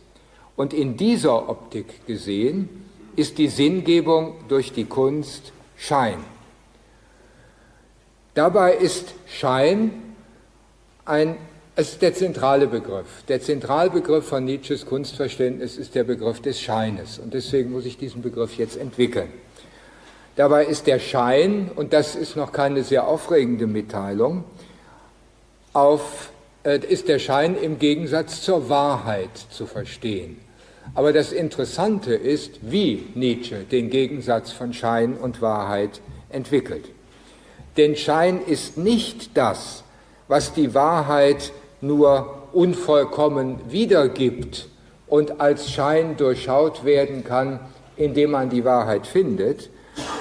[0.57, 2.68] Und in dieser Optik gesehen
[3.16, 6.18] ist die Sinngebung durch die Kunst Schein.
[8.35, 9.90] Dabei ist Schein
[11.05, 11.37] ein,
[11.76, 13.24] es ist der zentrale Begriff.
[13.29, 17.18] Der Zentralbegriff von Nietzsches Kunstverständnis ist der Begriff des Scheines.
[17.18, 19.29] Und deswegen muss ich diesen Begriff jetzt entwickeln.
[20.40, 24.44] Dabei ist der Schein, und das ist noch keine sehr aufregende Mitteilung,
[25.74, 26.31] auf,
[26.64, 30.40] äh, ist der Schein im Gegensatz zur Wahrheit zu verstehen.
[30.94, 36.00] Aber das Interessante ist, wie Nietzsche den Gegensatz von Schein und Wahrheit
[36.31, 36.87] entwickelt.
[37.76, 39.85] Denn Schein ist nicht das,
[40.26, 44.70] was die Wahrheit nur unvollkommen wiedergibt
[45.07, 47.61] und als Schein durchschaut werden kann,
[47.98, 49.68] indem man die Wahrheit findet,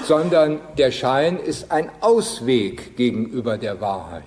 [0.04, 4.24] sondern der Schein ist ein Ausweg gegenüber der Wahrheit.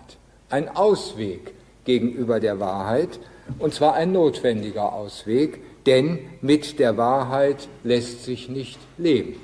[0.48, 3.18] Ein Ausweg gegenüber der Wahrheit,
[3.58, 9.36] und zwar ein notwendiger Ausweg, denn mit der Wahrheit lässt sich nicht leben.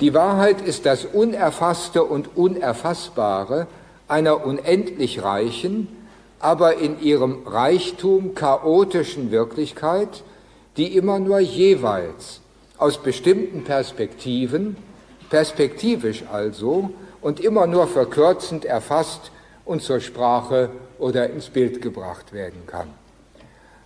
[0.00, 3.66] Die Wahrheit ist das Unerfasste und Unerfassbare
[4.06, 5.88] einer unendlich reichen,
[6.40, 10.22] aber in ihrem Reichtum chaotischen Wirklichkeit,
[10.76, 12.40] die immer nur jeweils
[12.78, 14.76] aus bestimmten Perspektiven,
[15.30, 19.30] perspektivisch also und immer nur verkürzend erfasst
[19.64, 22.88] und zur Sprache oder ins Bild gebracht werden kann.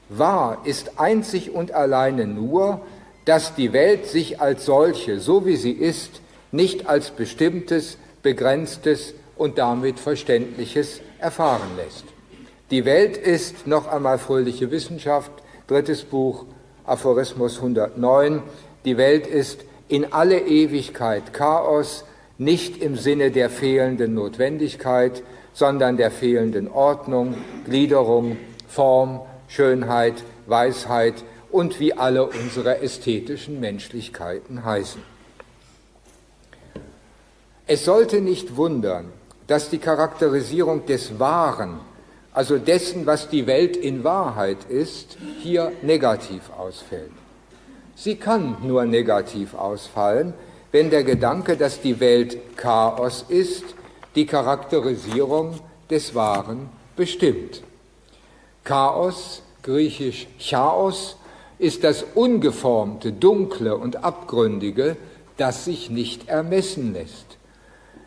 [0.09, 2.81] Wahr ist einzig und alleine nur,
[3.25, 9.59] dass die Welt sich als solche, so wie sie ist, nicht als bestimmtes, begrenztes und
[9.59, 12.05] damit Verständliches erfahren lässt.
[12.71, 15.31] Die Welt ist noch einmal fröhliche Wissenschaft,
[15.67, 16.45] drittes Buch,
[16.85, 18.43] Aphorismus 109.
[18.85, 22.05] Die Welt ist in alle Ewigkeit Chaos,
[22.39, 27.35] nicht im Sinne der fehlenden Notwendigkeit, sondern der fehlenden Ordnung,
[27.67, 30.15] Gliederung, Form, Schönheit,
[30.47, 35.03] Weisheit und wie alle unsere ästhetischen Menschlichkeiten heißen.
[37.67, 39.13] Es sollte nicht wundern,
[39.47, 41.81] dass die Charakterisierung des Wahren,
[42.33, 47.13] also dessen, was die Welt in Wahrheit ist, hier negativ ausfällt.
[47.95, 50.35] Sie kann nur negativ ausfallen,
[50.73, 53.65] wenn der Gedanke, dass die Welt Chaos ist,
[54.15, 57.63] die Charakterisierung des Wahren bestimmt.
[58.65, 61.17] Chaos, griechisch Chaos,
[61.59, 64.97] ist das Ungeformte, Dunkle und Abgründige,
[65.37, 67.39] das sich nicht ermessen lässt.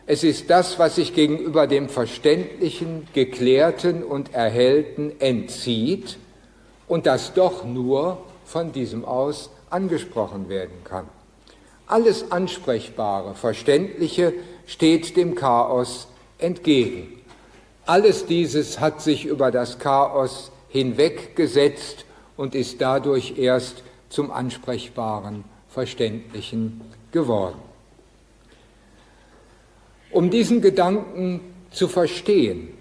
[0.06, 6.18] Es ist das, was sich gegenüber dem Verständlichen, Geklärten und Erhellten entzieht
[6.86, 11.06] und das doch nur von diesem aus angesprochen werden kann.
[11.86, 14.32] Alles Ansprechbare, Verständliche
[14.66, 17.22] steht dem Chaos entgegen.
[17.84, 22.04] Alles dieses hat sich über das Chaos hinweggesetzt
[22.36, 26.80] und ist dadurch erst zum ansprechbaren, verständlichen
[27.12, 27.58] geworden.
[30.10, 32.75] Um diesen Gedanken zu verstehen,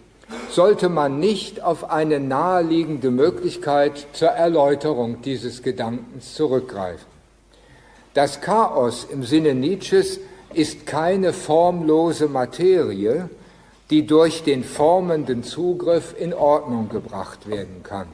[0.49, 7.05] sollte man nicht auf eine naheliegende Möglichkeit zur Erläuterung dieses Gedankens zurückgreifen.
[8.13, 10.19] Das Chaos im Sinne Nietzsches
[10.53, 13.29] ist keine formlose Materie,
[13.89, 18.07] die durch den formenden Zugriff in Ordnung gebracht werden kann,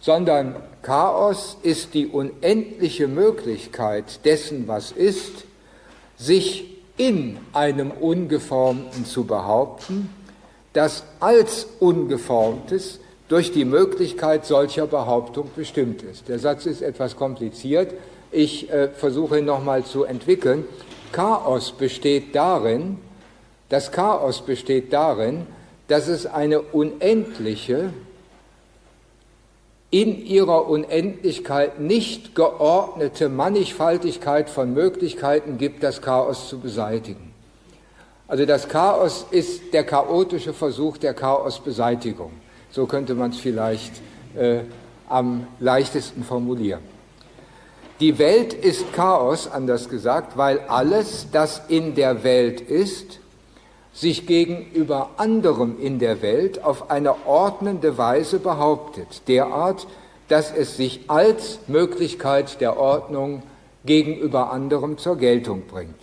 [0.00, 5.44] sondern Chaos ist die unendliche Möglichkeit dessen, was ist,
[6.16, 10.08] sich in einem Ungeformten zu behaupten,
[10.72, 16.28] das als Ungeformtes durch die Möglichkeit solcher Behauptung bestimmt ist.
[16.28, 17.94] Der Satz ist etwas kompliziert.
[18.30, 20.64] Ich äh, versuche ihn nochmal zu entwickeln.
[21.12, 22.98] Chaos besteht darin,
[23.68, 25.46] das Chaos besteht darin,
[25.88, 27.92] dass es eine unendliche,
[29.90, 37.31] in ihrer Unendlichkeit nicht geordnete Mannigfaltigkeit von Möglichkeiten gibt, das Chaos zu beseitigen.
[38.28, 42.32] Also das Chaos ist der chaotische Versuch der Chaosbeseitigung.
[42.70, 43.92] So könnte man es vielleicht
[44.34, 44.60] äh,
[45.08, 46.80] am leichtesten formulieren.
[48.00, 53.20] Die Welt ist Chaos, anders gesagt, weil alles, das in der Welt ist,
[53.92, 59.86] sich gegenüber anderem in der Welt auf eine ordnende Weise behauptet, derart,
[60.28, 63.42] dass es sich als Möglichkeit der Ordnung
[63.84, 65.94] gegenüber anderem zur Geltung bringt.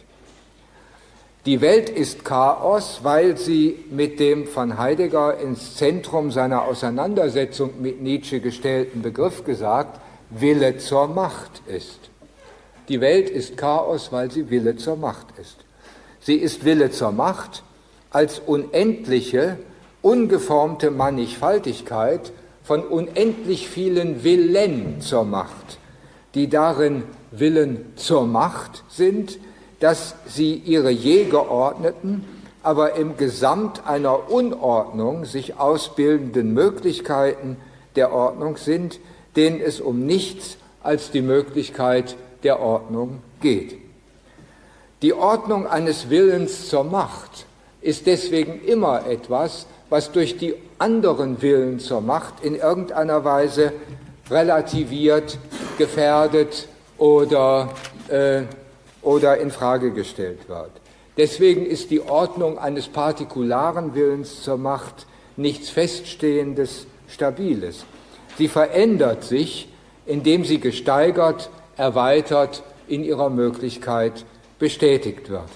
[1.49, 8.03] Die Welt ist Chaos, weil sie mit dem von Heidegger ins Zentrum seiner Auseinandersetzung mit
[8.03, 12.11] Nietzsche gestellten Begriff gesagt, Wille zur Macht ist.
[12.87, 15.55] Die Welt ist Chaos, weil sie Wille zur Macht ist.
[16.19, 17.63] Sie ist Wille zur Macht,
[18.11, 19.57] als unendliche,
[20.03, 22.31] ungeformte Mannigfaltigkeit
[22.61, 25.79] von unendlich vielen Willen zur Macht,
[26.35, 29.39] die darin Willen zur Macht sind,
[29.79, 32.25] dass sie ihre je geordneten,
[32.63, 37.57] aber im Gesamt einer Unordnung sich ausbildenden Möglichkeiten
[37.95, 38.99] der Ordnung sind,
[39.35, 43.77] denen es um nichts als die Möglichkeit der Ordnung geht.
[45.01, 47.45] Die Ordnung eines Willens zur Macht
[47.81, 53.71] ist deswegen immer etwas, was durch die anderen Willen zur Macht in irgendeiner Weise
[54.29, 55.37] relativiert,
[55.77, 56.67] gefährdet
[56.97, 57.69] oder,
[58.09, 58.41] äh,
[59.01, 60.71] oder in Frage gestellt wird.
[61.17, 67.85] Deswegen ist die Ordnung eines partikularen Willens zur Macht nichts Feststehendes, Stabiles.
[68.37, 69.69] Sie verändert sich,
[70.05, 74.25] indem sie gesteigert, erweitert, in ihrer Möglichkeit
[74.59, 75.49] bestätigt wird.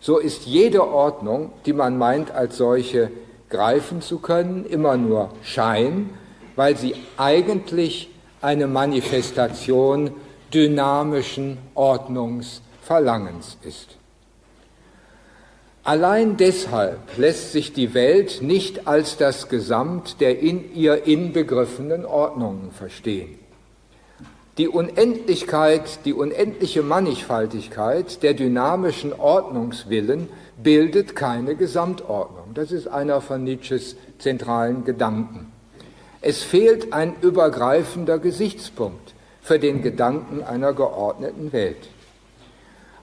[0.00, 3.10] So ist jede Ordnung, die man meint als solche
[3.50, 6.10] greifen zu können, immer nur Schein,
[6.56, 8.08] weil sie eigentlich
[8.40, 10.10] eine Manifestation
[10.52, 13.96] dynamischen Ordnungsverlangens ist.
[15.84, 22.70] Allein deshalb lässt sich die Welt nicht als das Gesamt der in ihr inbegriffenen Ordnungen
[22.70, 23.38] verstehen.
[24.58, 30.28] Die Unendlichkeit, die unendliche Mannigfaltigkeit der dynamischen Ordnungswillen
[30.62, 32.54] bildet keine Gesamtordnung.
[32.54, 35.50] Das ist einer von Nietzsches zentralen Gedanken.
[36.20, 39.01] Es fehlt ein übergreifender Gesichtspunkt
[39.42, 41.88] für den Gedanken einer geordneten Welt.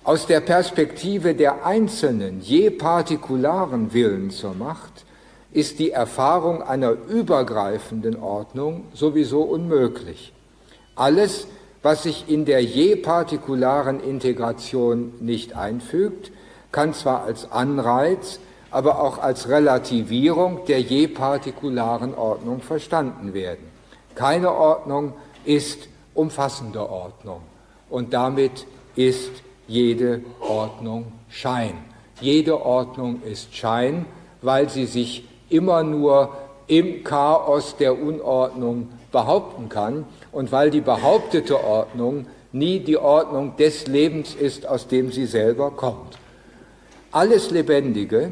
[0.03, 5.05] Aus der Perspektive der einzelnen, je partikularen Willen zur Macht
[5.51, 10.33] ist die Erfahrung einer übergreifenden Ordnung sowieso unmöglich.
[10.95, 11.47] Alles,
[11.81, 16.31] was sich in der je partikularen Integration nicht einfügt,
[16.71, 18.39] kann zwar als Anreiz,
[18.71, 23.65] aber auch als Relativierung der je partikularen Ordnung verstanden werden.
[24.15, 25.13] Keine Ordnung
[25.45, 25.87] ist
[26.19, 27.41] umfassende Ordnung
[27.89, 29.31] und damit ist
[29.67, 31.75] jede Ordnung Schein.
[32.19, 34.05] Jede Ordnung ist Schein,
[34.41, 41.63] weil sie sich immer nur im Chaos der Unordnung behaupten kann und weil die behauptete
[41.63, 46.17] Ordnung nie die Ordnung des Lebens ist, aus dem sie selber kommt.
[47.11, 48.31] Alles Lebendige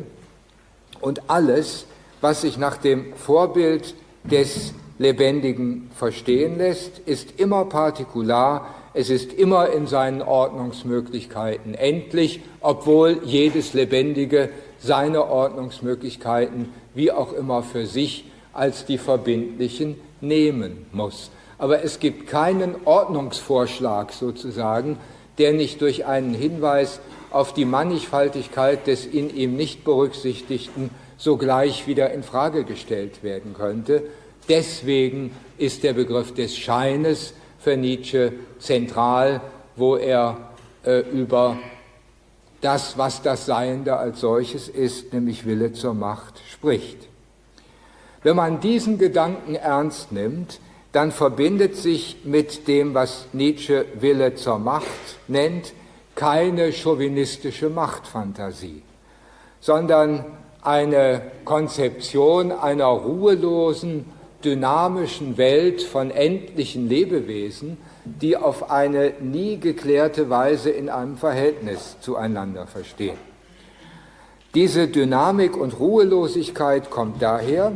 [1.00, 1.86] und alles,
[2.20, 9.70] was sich nach dem Vorbild des Lebendigen verstehen lässt, ist immer partikular, es ist immer
[9.70, 18.86] in seinen Ordnungsmöglichkeiten endlich, obwohl jedes Lebendige seine Ordnungsmöglichkeiten wie auch immer für sich als
[18.86, 21.30] die verbindlichen nehmen muss.
[21.60, 24.98] Aber es gibt keinen Ordnungsvorschlag sozusagen,
[25.38, 32.12] der nicht durch einen Hinweis auf die Mannigfaltigkeit des in ihm nicht berücksichtigten sogleich wieder
[32.12, 34.04] in Frage gestellt werden könnte.
[34.50, 39.42] Deswegen ist der Begriff des Scheines für Nietzsche zentral,
[39.76, 40.52] wo er
[40.84, 41.58] äh, über
[42.62, 46.98] das, was das Seiende als solches ist, nämlich Wille zur Macht, spricht.
[48.24, 50.60] Wenn man diesen Gedanken ernst nimmt,
[50.92, 54.88] dann verbindet sich mit dem, was Nietzsche Wille zur Macht
[55.28, 55.74] nennt,
[56.16, 58.82] keine chauvinistische Machtfantasie,
[59.60, 60.26] sondern
[60.64, 64.06] eine Konzeption einer ruhelosen,
[64.48, 67.76] dynamischen Welt von endlichen Lebewesen,
[68.06, 73.18] die auf eine nie geklärte Weise in einem Verhältnis zueinander verstehen.
[74.56, 77.74] Diese Dynamik und Ruhelosigkeit kommt daher,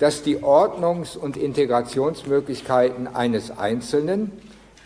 [0.00, 4.32] dass die Ordnungs- und Integrationsmöglichkeiten eines Einzelnen,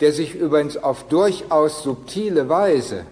[0.03, 3.07] der sich übrigens auf durchaus subtile Weise,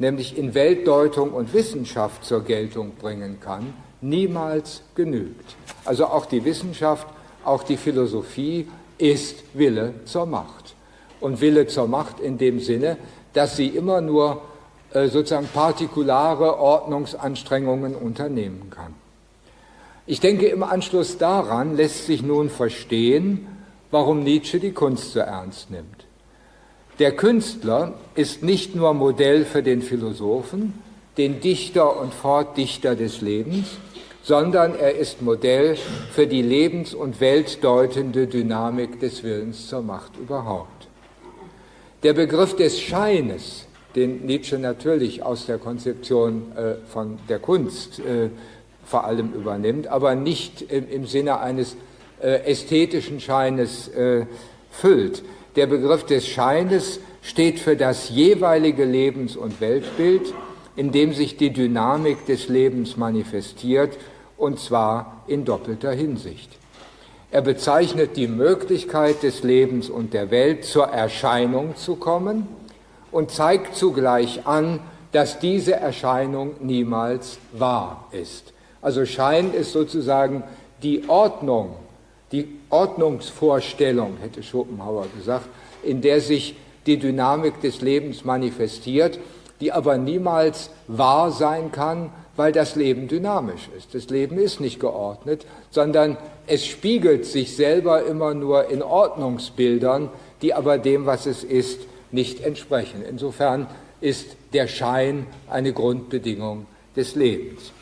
[0.00, 5.54] nämlich in Weltdeutung und Wissenschaft zur Geltung bringen kann, niemals genügt.
[5.84, 7.06] Also auch die Wissenschaft,
[7.44, 8.68] auch die Philosophie
[8.98, 10.74] ist Wille zur Macht.
[11.20, 12.96] Und Wille zur Macht in dem Sinne,
[13.32, 14.42] dass sie immer nur
[14.92, 18.94] äh, sozusagen partikulare Ordnungsanstrengungen unternehmen kann.
[20.06, 23.46] Ich denke, im Anschluss daran lässt sich nun verstehen,
[23.90, 26.06] warum Nietzsche die Kunst so ernst nimmt.
[26.98, 30.74] Der Künstler ist nicht nur Modell für den Philosophen,
[31.16, 33.68] den Dichter und Fortdichter des Lebens,
[34.22, 35.76] sondern er ist Modell
[36.12, 40.88] für die lebens- und weltdeutende Dynamik des Willens zur Macht überhaupt.
[42.02, 48.30] Der Begriff des Scheines, den Nietzsche natürlich aus der Konzeption äh, von der Kunst äh,
[48.84, 51.76] vor allem übernimmt, aber nicht im, im Sinne eines
[52.20, 54.26] äh, ästhetischen Scheines äh,
[54.70, 55.22] füllt.
[55.56, 60.32] Der Begriff des Scheines steht für das jeweilige Lebens- und Weltbild,
[60.74, 63.98] in dem sich die Dynamik des Lebens manifestiert,
[64.42, 66.50] und zwar in doppelter Hinsicht.
[67.30, 72.48] Er bezeichnet die Möglichkeit des Lebens und der Welt zur Erscheinung zu kommen
[73.12, 74.80] und zeigt zugleich an,
[75.12, 78.52] dass diese Erscheinung niemals wahr ist.
[78.80, 80.42] Also Schein ist sozusagen
[80.82, 81.76] die Ordnung,
[82.32, 85.46] die Ordnungsvorstellung, hätte Schopenhauer gesagt,
[85.84, 89.20] in der sich die Dynamik des Lebens manifestiert,
[89.60, 93.94] die aber niemals wahr sein kann, weil das Leben dynamisch ist.
[93.94, 96.16] Das Leben ist nicht geordnet, sondern
[96.46, 100.10] es spiegelt sich selber immer nur in Ordnungsbildern,
[100.40, 101.80] die aber dem, was es ist,
[102.10, 103.02] nicht entsprechen.
[103.08, 103.66] Insofern
[104.00, 106.66] ist der Schein eine Grundbedingung
[106.96, 107.72] des Lebens.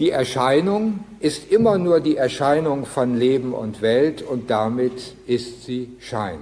[0.00, 5.92] Die Erscheinung ist immer nur die Erscheinung von Leben und Welt und damit ist sie
[6.00, 6.40] Schein.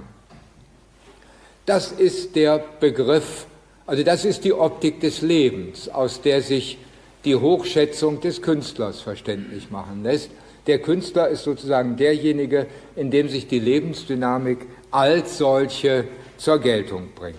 [1.65, 3.45] Das ist der Begriff,
[3.85, 6.77] also das ist die Optik des Lebens, aus der sich
[7.25, 10.29] die Hochschätzung des Künstlers verständlich machen lässt.
[10.67, 14.59] Der Künstler ist sozusagen derjenige, in dem sich die Lebensdynamik
[14.91, 16.05] als solche
[16.37, 17.37] zur Geltung bringt.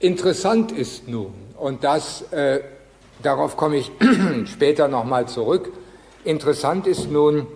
[0.00, 2.60] Interessant ist nun, und das äh,
[3.24, 3.90] Darauf komme ich
[4.52, 5.72] später nochmal zurück.
[6.24, 7.46] Interessant ist nun,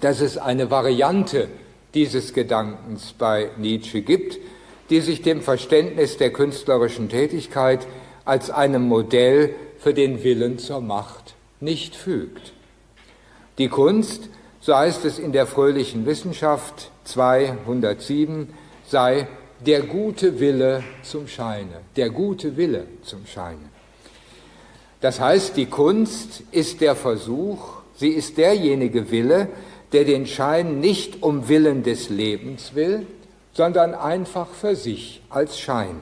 [0.00, 1.48] dass es eine Variante
[1.92, 4.38] dieses Gedankens bei Nietzsche gibt,
[4.90, 7.86] die sich dem Verständnis der künstlerischen Tätigkeit
[8.24, 12.52] als einem Modell für den Willen zur Macht nicht fügt.
[13.58, 14.28] Die Kunst,
[14.60, 18.48] so heißt es in der fröhlichen Wissenschaft 207,
[18.86, 19.28] sei
[19.64, 23.70] der gute Wille zum Scheine, der gute Wille zum Scheine.
[25.00, 29.48] Das heißt, die Kunst ist der Versuch, sie ist derjenige Wille,
[29.92, 33.06] der den Schein nicht um Willen des Lebens will,
[33.52, 36.00] sondern einfach für sich als Schein.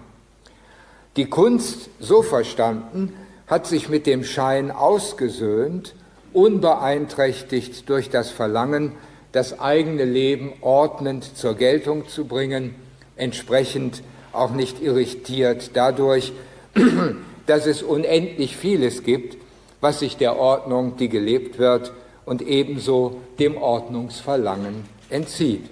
[1.16, 3.14] Die Kunst, so verstanden,
[3.46, 5.94] hat sich mit dem Schein ausgesöhnt,
[6.32, 8.92] unbeeinträchtigt durch das Verlangen,
[9.32, 12.74] das eigene Leben ordnend zur Geltung zu bringen,
[13.16, 16.32] entsprechend auch nicht irritiert dadurch,
[17.46, 19.36] dass es unendlich vieles gibt,
[19.80, 21.92] was sich der Ordnung, die gelebt wird,
[22.26, 25.64] und ebenso dem Ordnungsverlangen entzieht.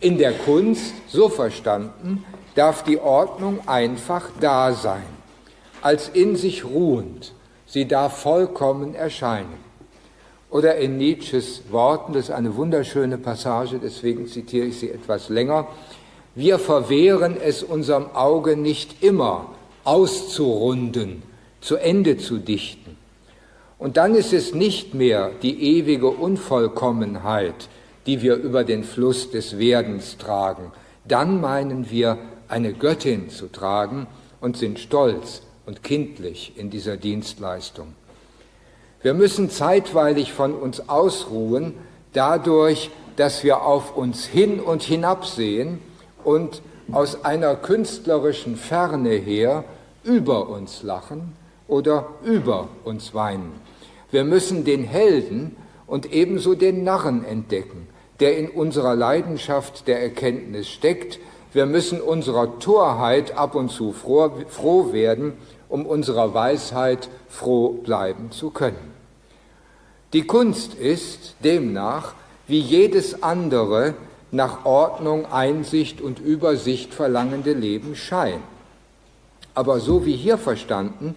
[0.00, 2.24] In der Kunst, so verstanden,
[2.54, 5.06] darf die Ordnung einfach da sein,
[5.82, 7.32] als in sich ruhend.
[7.66, 9.58] Sie darf vollkommen erscheinen.
[10.50, 15.66] Oder in Nietzsches Worten, das ist eine wunderschöne Passage, deswegen zitiere ich sie etwas länger,
[16.34, 19.50] wir verwehren es unserem Auge nicht immer,
[19.82, 21.22] auszurunden,
[21.60, 22.96] zu Ende zu dichten.
[23.78, 27.68] Und dann ist es nicht mehr die ewige Unvollkommenheit,
[28.06, 30.72] die wir über den Fluss des Werdens tragen.
[31.06, 32.18] Dann meinen wir,
[32.48, 34.06] eine Göttin zu tragen
[34.40, 37.94] und sind stolz und kindlich in dieser Dienstleistung.
[39.02, 41.74] Wir müssen zeitweilig von uns ausruhen,
[42.14, 45.78] dadurch, dass wir auf uns hin und hinabsehen
[46.24, 49.64] und aus einer künstlerischen Ferne her
[50.04, 51.34] über uns lachen
[51.68, 53.52] oder über uns weinen.
[54.10, 55.54] Wir müssen den Helden
[55.88, 57.88] und ebenso den Narren entdecken,
[58.20, 61.18] der in unserer Leidenschaft der Erkenntnis steckt.
[61.52, 65.32] Wir müssen unserer Torheit ab und zu froh, froh werden,
[65.68, 68.94] um unserer Weisheit froh bleiben zu können.
[70.12, 72.14] Die Kunst ist demnach
[72.46, 73.94] wie jedes andere
[74.30, 78.42] nach Ordnung, Einsicht und Übersicht verlangende Leben Schein.
[79.54, 81.14] Aber so wie hier verstanden,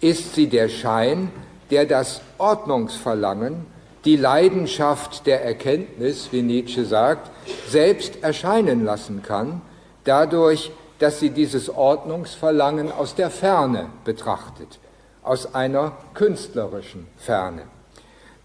[0.00, 1.30] ist sie der Schein,
[1.70, 3.66] der das Ordnungsverlangen,
[4.06, 7.30] die Leidenschaft der Erkenntnis, wie Nietzsche sagt,
[7.68, 9.60] selbst erscheinen lassen kann,
[10.04, 14.78] dadurch, dass sie dieses Ordnungsverlangen aus der Ferne betrachtet,
[15.22, 17.62] aus einer künstlerischen Ferne.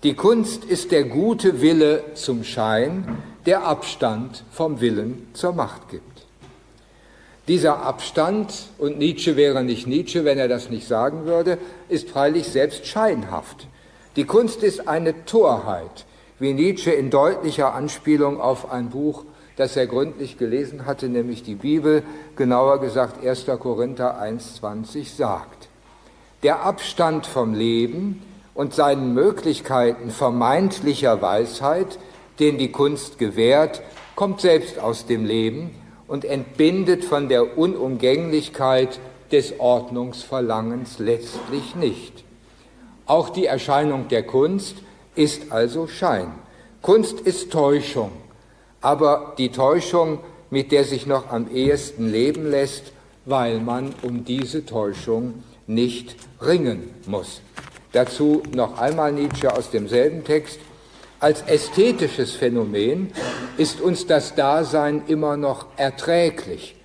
[0.04, 6.26] Die Kunst ist der gute Wille zum Schein, der Abstand vom Willen zur Macht gibt.
[7.48, 12.48] Dieser Abstand, und Nietzsche wäre nicht Nietzsche, wenn er das nicht sagen würde, ist freilich
[12.48, 13.68] selbst scheinhaft.
[14.18, 16.06] Die Kunst ist eine Torheit,
[16.38, 19.24] wie Nietzsche in deutlicher Anspielung auf ein Buch,
[19.56, 22.04] das er gründlich gelesen hatte, nämlich die Bibel,
[22.36, 23.46] genauer gesagt 1.
[23.58, 25.70] Korinther 1.20 sagt.
[26.44, 28.22] Der Abstand vom Leben
[28.54, 31.98] und seinen Möglichkeiten vermeintlicher Weisheit,
[32.40, 33.82] den die Kunst gewährt,
[34.16, 35.74] kommt selbst aus dem Leben
[36.10, 39.00] und entbindet von der Unumgänglichkeit
[39.32, 42.26] des Ordnungsverlangens letztlich nicht.
[43.12, 44.78] Auch die Erscheinung der Kunst
[45.16, 46.32] ist also Schein.
[46.82, 48.14] Kunst ist Täuschung,
[48.80, 52.94] aber die Täuschung, mit der sich noch am ehesten leben lässt,
[53.26, 57.42] weil man um diese Täuschung nicht ringen muss.
[57.92, 60.62] Dazu noch einmal Nietzsche aus demselben Text.
[61.20, 63.12] Als ästhetisches Phänomen
[63.58, 66.76] ist uns das Dasein immer noch erträglich.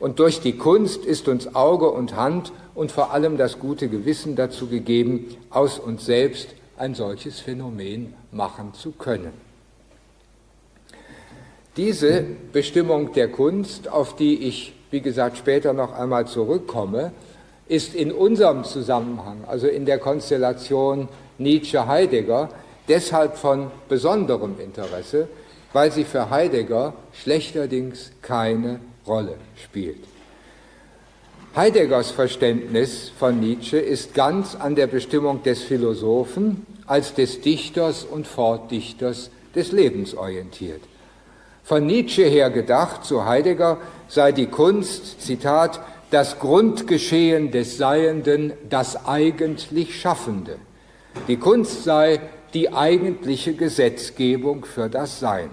[0.00, 4.36] Und durch die Kunst ist uns Auge und Hand und vor allem das gute Gewissen
[4.36, 9.32] dazu gegeben, aus uns selbst ein solches Phänomen machen zu können.
[11.76, 17.12] Diese Bestimmung der Kunst, auf die ich, wie gesagt, später noch einmal zurückkomme,
[17.68, 22.48] ist in unserem Zusammenhang, also in der Konstellation Nietzsche-Heidegger,
[22.88, 25.28] deshalb von besonderem Interesse,
[25.72, 29.34] weil sie für Heidegger schlechterdings keine Rolle
[29.64, 30.04] spielt.
[31.56, 38.26] Heideggers Verständnis von Nietzsche ist ganz an der Bestimmung des Philosophen als des Dichters und
[38.26, 40.82] Fortdichters des Lebens orientiert.
[41.64, 43.78] Von Nietzsche her gedacht, so Heidegger,
[44.08, 45.80] sei die Kunst, Zitat,
[46.10, 50.56] das Grundgeschehen des Seienden, das eigentlich Schaffende.
[51.26, 52.20] Die Kunst sei
[52.54, 55.50] die eigentliche Gesetzgebung für das Sein.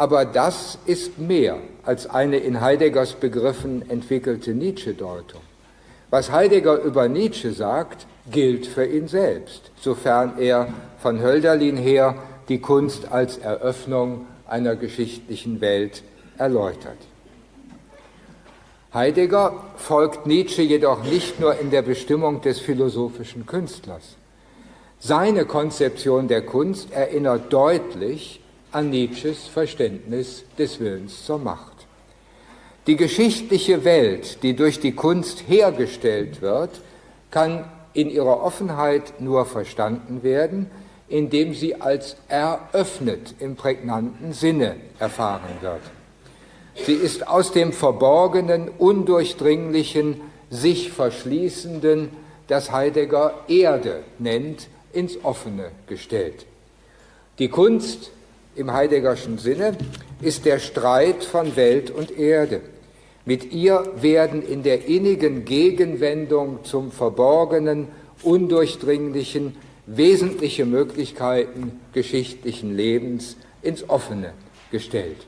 [0.00, 5.42] Aber das ist mehr als eine in Heideggers Begriffen entwickelte Nietzsche-Deutung.
[6.08, 10.68] Was Heidegger über Nietzsche sagt, gilt für ihn selbst, sofern er
[11.02, 12.14] von Hölderlin her
[12.48, 16.02] die Kunst als Eröffnung einer geschichtlichen Welt
[16.38, 16.96] erläutert.
[18.94, 24.16] Heidegger folgt Nietzsche jedoch nicht nur in der Bestimmung des philosophischen Künstlers.
[24.98, 28.39] Seine Konzeption der Kunst erinnert deutlich
[28.72, 31.86] an Nietzsches Verständnis des Willens zur Macht.
[32.86, 36.80] Die geschichtliche Welt, die durch die Kunst hergestellt wird,
[37.30, 40.70] kann in ihrer Offenheit nur verstanden werden,
[41.08, 45.82] indem sie als eröffnet im prägnanten Sinne erfahren wird.
[46.86, 52.10] Sie ist aus dem Verborgenen, Undurchdringlichen, sich Verschließenden,
[52.46, 56.46] das Heidegger Erde nennt, ins Offene gestellt.
[57.38, 58.10] Die Kunst
[58.60, 59.76] im Heideggerschen Sinne
[60.20, 62.60] ist der Streit von Welt und Erde.
[63.24, 67.88] Mit ihr werden in der innigen Gegenwendung zum Verborgenen,
[68.22, 69.56] Undurchdringlichen
[69.86, 74.34] wesentliche Möglichkeiten geschichtlichen Lebens ins Offene
[74.70, 75.26] gestellt.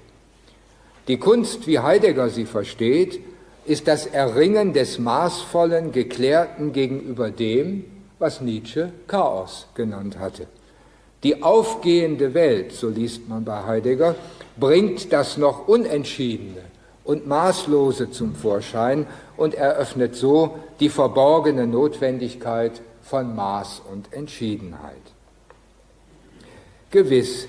[1.09, 3.21] Die Kunst, wie Heidegger sie versteht,
[3.65, 7.85] ist das Erringen des Maßvollen, Geklärten gegenüber dem,
[8.19, 10.47] was Nietzsche Chaos genannt hatte.
[11.23, 14.17] Die aufgehende Welt, so liest man bei Heidegger,
[14.57, 16.63] bringt das noch Unentschiedene
[17.05, 19.07] und Maßlose zum Vorschein
[19.37, 25.03] und eröffnet so die verborgene Notwendigkeit von Maß und Entschiedenheit.
[26.91, 27.47] Gewiss,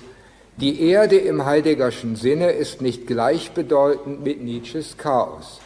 [0.56, 5.60] die Erde im Heideggerschen Sinne ist nicht gleichbedeutend mit Nietzsches Chaos.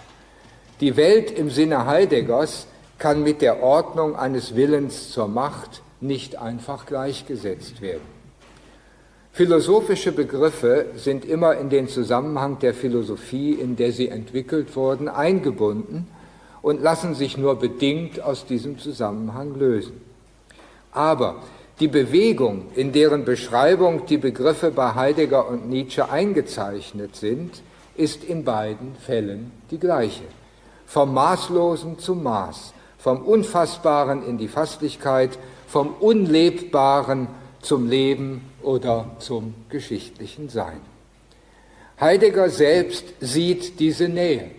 [0.81, 2.67] Die Welt im Sinne Heideggers
[2.99, 8.19] kann mit der Ordnung eines Willens zur Macht nicht einfach gleichgesetzt werden.
[9.33, 16.09] Philosophische Begriffe sind immer in den Zusammenhang der Philosophie, in der sie entwickelt wurden, eingebunden
[16.61, 20.01] und lassen sich nur bedingt aus diesem Zusammenhang lösen.
[20.93, 21.37] Aber
[21.79, 27.63] die Bewegung, in deren Beschreibung die Begriffe bei Heidegger und Nietzsche eingezeichnet sind,
[27.97, 30.25] ist in beiden Fällen die gleiche.
[30.87, 35.39] Vom Maßlosen zum Maß, vom Unfassbaren in die Fasslichkeit,
[35.69, 37.29] vom Unlebbaren
[37.61, 40.81] zum Leben oder zum geschichtlichen Sein.
[42.01, 44.51] Heidegger selbst sieht diese Nähe.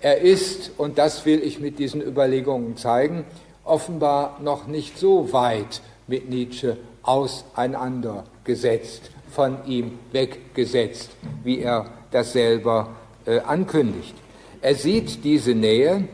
[0.00, 3.24] Er ist, und das will ich mit diesen Überlegungen zeigen,
[3.64, 11.10] offenbar noch nicht so weit mit Nietzsche auseinandergesetzt, von ihm weggesetzt,
[11.44, 12.88] wie er das selber
[13.24, 14.14] äh, ankündigt.
[14.60, 16.08] Er sieht diese Nähe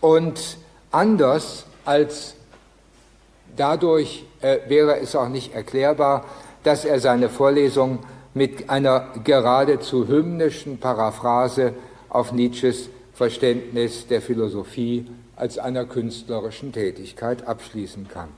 [0.00, 0.56] und
[0.90, 2.35] anders als
[3.56, 6.24] dadurch äh, wäre es auch nicht erklärbar,
[6.62, 8.00] dass er seine Vorlesung
[8.34, 11.74] mit einer geradezu hymnischen Paraphrase
[12.08, 18.28] auf Nietzsches Verständnis der Philosophie als einer künstlerischen Tätigkeit abschließen kann.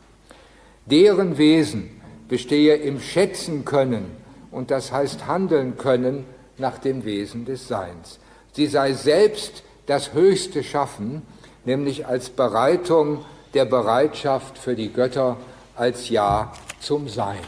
[0.86, 4.04] Deren Wesen bestehe im Schätzen können,
[4.50, 6.24] und das heißt handeln können
[6.58, 8.18] nach dem Wesen des Seins.
[8.52, 11.22] Sie sei selbst das höchste Schaffen,
[11.64, 13.24] nämlich als Bereitung
[13.54, 15.36] der Bereitschaft für die Götter
[15.76, 17.38] als Ja zum Sein.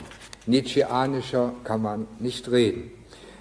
[0.47, 2.91] Nietzscheanischer kann man nicht reden.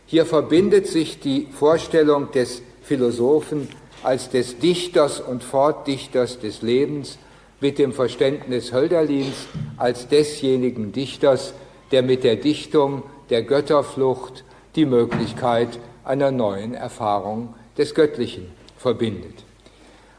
[0.05, 3.70] Hier verbindet sich die Vorstellung des Philosophen
[4.03, 7.18] als des Dichters und Fortdichters des Lebens
[7.62, 9.47] mit dem Verständnis Hölderlins
[9.78, 11.53] als desjenigen Dichters,
[11.91, 14.43] der mit der Dichtung der Götterflucht
[14.76, 19.43] die Möglichkeit einer neuen Erfahrung des Göttlichen verbindet.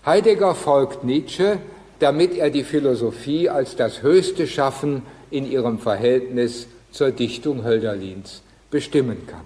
[0.05, 1.59] Heidegger folgt Nietzsche,
[2.01, 9.27] damit er die Philosophie als das höchste Schaffen in ihrem Verhältnis zur Dichtung Hölderlins bestimmen
[9.27, 9.45] kann.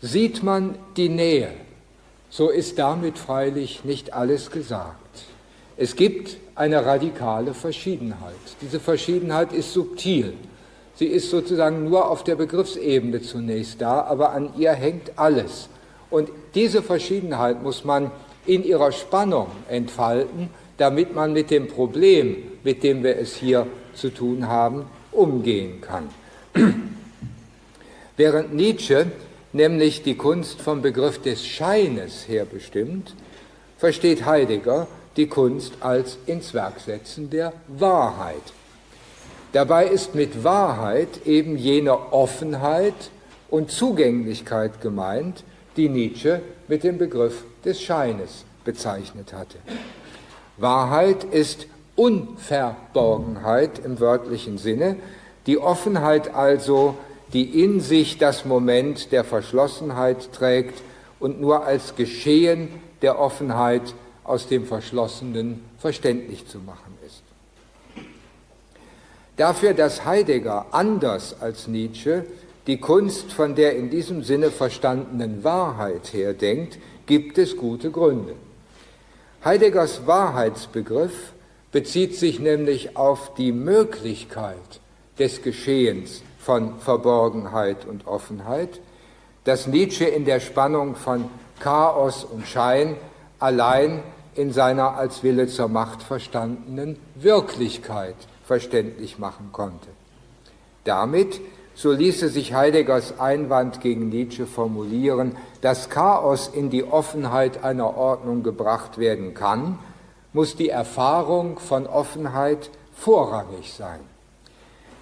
[0.00, 1.52] Sieht man die Nähe,
[2.28, 4.96] so ist damit freilich nicht alles gesagt.
[5.76, 8.34] Es gibt eine radikale Verschiedenheit.
[8.60, 10.34] Diese Verschiedenheit ist subtil.
[10.94, 15.68] Sie ist sozusagen nur auf der Begriffsebene zunächst da, aber an ihr hängt alles.
[16.10, 18.10] Und diese Verschiedenheit muss man
[18.46, 24.10] in ihrer Spannung entfalten, damit man mit dem Problem, mit dem wir es hier zu
[24.10, 26.08] tun haben, umgehen kann.
[28.16, 29.06] Während Nietzsche
[29.52, 33.14] nämlich die Kunst vom Begriff des Scheines her bestimmt,
[33.78, 34.86] versteht Heidegger
[35.16, 38.42] die Kunst als ins Werk setzen der Wahrheit.
[39.52, 42.94] Dabei ist mit Wahrheit eben jene Offenheit
[43.50, 45.44] und Zugänglichkeit gemeint,
[45.76, 49.58] die Nietzsche mit dem Begriff des Scheines bezeichnet hatte.
[50.56, 51.66] Wahrheit ist
[51.96, 54.96] Unverborgenheit im wörtlichen Sinne,
[55.46, 56.96] die Offenheit also,
[57.32, 60.82] die in sich das Moment der Verschlossenheit trägt
[61.18, 62.68] und nur als Geschehen
[63.00, 63.94] der Offenheit
[64.24, 67.22] aus dem Verschlossenen verständlich zu machen ist.
[69.36, 72.24] Dafür, dass Heidegger anders als Nietzsche
[72.66, 78.34] die Kunst von der in diesem Sinne verstandenen Wahrheit her denkt, gibt es gute Gründe.
[79.44, 81.32] Heideggers Wahrheitsbegriff
[81.72, 84.80] bezieht sich nämlich auf die Möglichkeit
[85.18, 88.80] des Geschehens von Verborgenheit und Offenheit,
[89.44, 92.96] das Nietzsche in der Spannung von Chaos und Schein
[93.40, 94.02] allein
[94.34, 99.88] in seiner als Wille zur Macht verstandenen Wirklichkeit verständlich machen konnte.
[100.84, 101.40] Damit,
[101.74, 108.42] so ließe sich Heideggers Einwand gegen Nietzsche formulieren, dass Chaos in die Offenheit einer Ordnung
[108.42, 109.78] gebracht werden kann,
[110.32, 114.00] muss die Erfahrung von Offenheit vorrangig sein.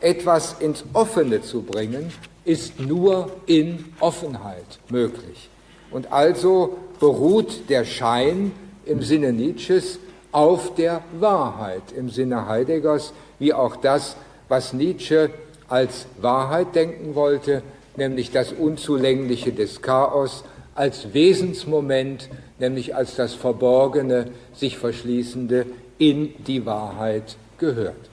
[0.00, 2.12] Etwas ins Offene zu bringen,
[2.44, 5.50] ist nur in Offenheit möglich.
[5.90, 8.52] Und also beruht der Schein
[8.86, 9.98] im Sinne Nietzsches
[10.32, 14.16] auf der Wahrheit im Sinne Heideggers, wie auch das,
[14.48, 15.30] was Nietzsche
[15.70, 17.62] als Wahrheit denken wollte,
[17.96, 20.44] nämlich das Unzulängliche des Chaos,
[20.74, 25.66] als Wesensmoment, nämlich als das Verborgene, sich Verschließende
[25.98, 28.10] in die Wahrheit gehört.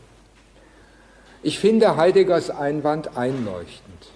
[1.43, 4.07] Ich finde Heideggers Einwand einleuchtend.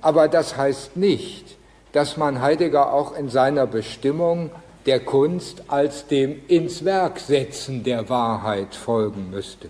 [0.00, 1.56] Aber das heißt nicht,
[1.92, 4.50] dass man Heidegger auch in seiner Bestimmung
[4.86, 9.68] der Kunst als dem ins Werk setzen der Wahrheit folgen müsste.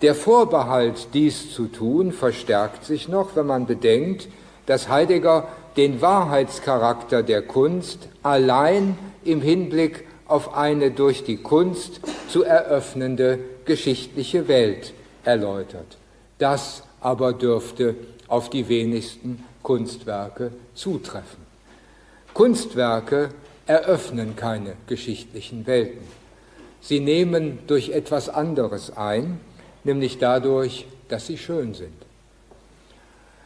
[0.00, 4.28] Der Vorbehalt, dies zu tun, verstärkt sich noch, wenn man bedenkt,
[4.66, 12.44] dass Heidegger den Wahrheitscharakter der Kunst allein im Hinblick auf eine durch die Kunst zu
[12.44, 14.92] eröffnende geschichtliche Welt
[15.24, 15.98] erläutert.
[16.38, 17.96] Das aber dürfte
[18.28, 21.46] auf die wenigsten Kunstwerke zutreffen.
[22.34, 23.30] Kunstwerke
[23.66, 26.06] eröffnen keine geschichtlichen Welten.
[26.80, 29.40] Sie nehmen durch etwas anderes ein,
[29.84, 31.94] nämlich dadurch, dass sie schön sind.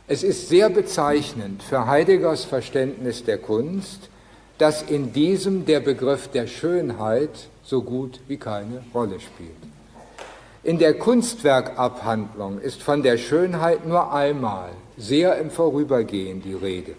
[0.09, 4.11] Es ist sehr bezeichnend für Heideggers Verständnis der Kunst,
[4.59, 9.51] dass in diesem der Begriff der Schönheit so gut wie keine Rolle spielt.
[10.65, 16.95] In der Kunstwerkabhandlung ist von der Schönheit nur einmal sehr im Vorübergehen die Rede.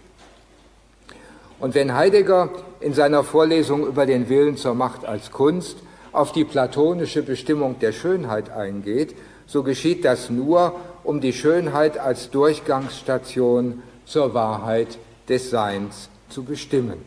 [1.59, 2.49] Und wenn Heidegger
[2.81, 5.77] in seiner Vorlesung über den Willen zur Macht als Kunst
[6.13, 12.29] auf die platonische Bestimmung der Schönheit eingeht, so geschieht das nur, um die Schönheit als
[12.29, 14.97] Durchgangsstation zur Wahrheit
[15.27, 17.01] des Seins zu bestimmen.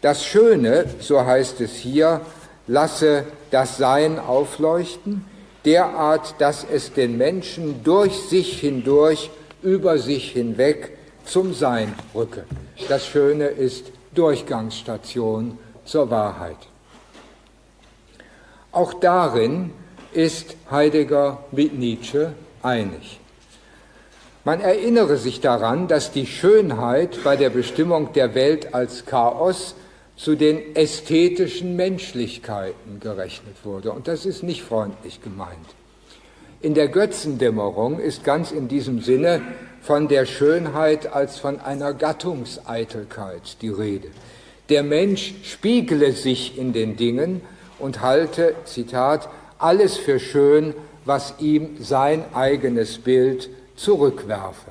[0.00, 2.20] Das Schöne, so heißt es hier,
[2.66, 5.24] lasse das Sein aufleuchten,
[5.64, 9.30] derart, dass es den Menschen durch sich hindurch,
[9.62, 12.44] über sich hinweg zum Sein rücke.
[12.88, 16.69] Das Schöne ist Durchgangsstation zur Wahrheit.
[18.72, 19.72] Auch darin
[20.12, 23.20] ist Heidegger mit Nietzsche einig.
[24.44, 29.74] Man erinnere sich daran, dass die Schönheit bei der Bestimmung der Welt als Chaos
[30.16, 33.92] zu den ästhetischen Menschlichkeiten gerechnet wurde.
[33.92, 35.56] Und das ist nicht freundlich gemeint.
[36.62, 39.40] In der Götzendämmerung ist ganz in diesem Sinne
[39.80, 44.08] von der Schönheit als von einer Gattungseitelkeit die Rede.
[44.68, 47.40] Der Mensch spiegele sich in den Dingen
[47.80, 49.28] und halte, Zitat,
[49.58, 50.74] alles für schön,
[51.04, 54.70] was ihm sein eigenes Bild zurückwerfe.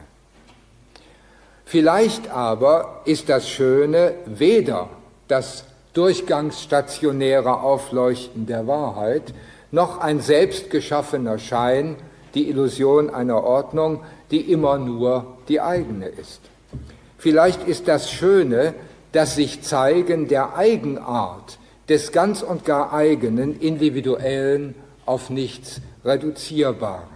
[1.66, 4.90] Vielleicht aber ist das Schöne weder
[5.28, 9.34] das durchgangsstationäre Aufleuchten der Wahrheit,
[9.72, 11.96] noch ein selbstgeschaffener Schein,
[12.34, 16.42] die Illusion einer Ordnung, die immer nur die eigene ist.
[17.18, 18.74] Vielleicht ist das Schöne
[19.12, 21.59] das sich zeigen der Eigenart
[21.90, 24.76] des ganz und gar eigenen, individuellen,
[25.06, 27.10] auf nichts reduzierbaren.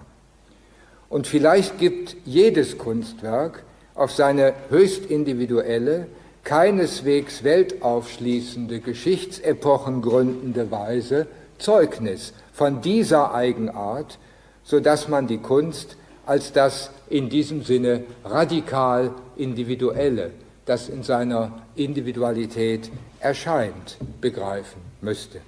[1.09, 3.63] Und vielleicht gibt jedes Kunstwerk
[3.93, 6.07] auf seine höchst individuelle,
[6.43, 11.27] keineswegs weltaufschließende, Geschichtsepochen gründende Weise
[11.59, 14.17] Zeugnis von dieser Eigenart,
[14.63, 20.31] so dass man die Kunst als das in diesem Sinne radikal individuelle,
[20.65, 22.89] das in seiner Individualität
[23.23, 25.39] erscheint, begreifen müsste.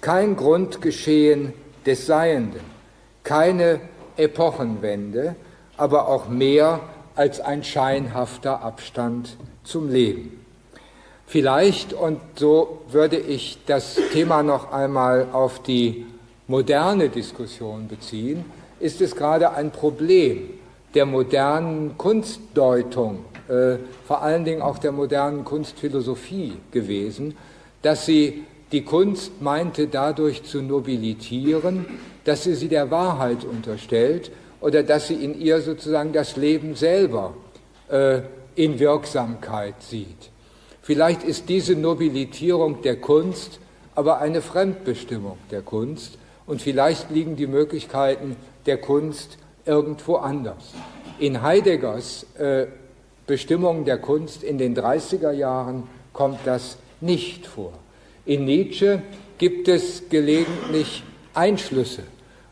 [0.00, 1.52] Kein Grundgeschehen
[1.84, 2.60] des Seienden,
[3.22, 3.80] keine
[4.16, 5.36] Epochenwende,
[5.76, 6.80] aber auch mehr
[7.14, 10.44] als ein scheinhafter Abstand zum Leben.
[11.26, 16.06] Vielleicht, und so würde ich das Thema noch einmal auf die
[16.46, 18.44] moderne Diskussion beziehen,
[18.78, 20.50] ist es gerade ein Problem
[20.94, 23.76] der modernen Kunstdeutung, äh,
[24.06, 27.36] vor allen Dingen auch der modernen Kunstphilosophie gewesen,
[27.82, 31.86] dass sie die Kunst meinte dadurch zu nobilitieren,
[32.24, 34.30] dass sie sie der Wahrheit unterstellt
[34.60, 37.34] oder dass sie in ihr sozusagen das Leben selber
[37.88, 38.20] äh,
[38.56, 40.30] in Wirksamkeit sieht.
[40.82, 43.60] Vielleicht ist diese Nobilitierung der Kunst
[43.96, 48.36] aber eine Fremdbestimmung der Kunst und vielleicht liegen die Möglichkeiten
[48.66, 50.74] der Kunst irgendwo anders.
[51.18, 52.66] In Heideggers äh,
[53.26, 57.72] Bestimmung der Kunst in den 30er Jahren kommt das nicht vor.
[58.24, 59.02] In Nietzsche
[59.38, 61.02] gibt es gelegentlich
[61.34, 62.02] Einschlüsse,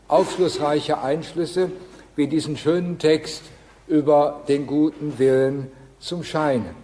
[0.07, 1.71] aufschlussreiche Einschlüsse,
[2.15, 3.41] wie diesen schönen Text
[3.87, 6.75] über den guten Willen zum Scheine.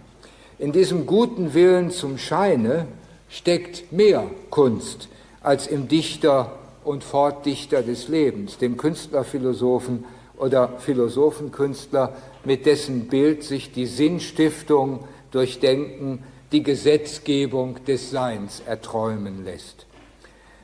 [0.58, 2.86] In diesem guten Willen zum Scheine
[3.28, 5.08] steckt mehr Kunst
[5.42, 6.52] als im Dichter
[6.84, 10.04] und Fortdichter des Lebens, dem Künstlerphilosophen
[10.36, 12.12] oder Philosophenkünstler,
[12.44, 19.86] mit dessen Bild sich die Sinnstiftung durch Denken, die Gesetzgebung des Seins erträumen lässt.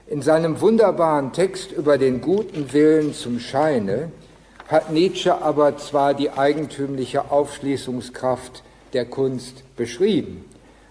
[0.07, 4.11] In seinem wunderbaren Text über den guten Willen zum Scheine
[4.69, 8.63] hat Nietzsche aber zwar die eigentümliche Aufschließungskraft
[8.93, 10.45] der Kunst beschrieben,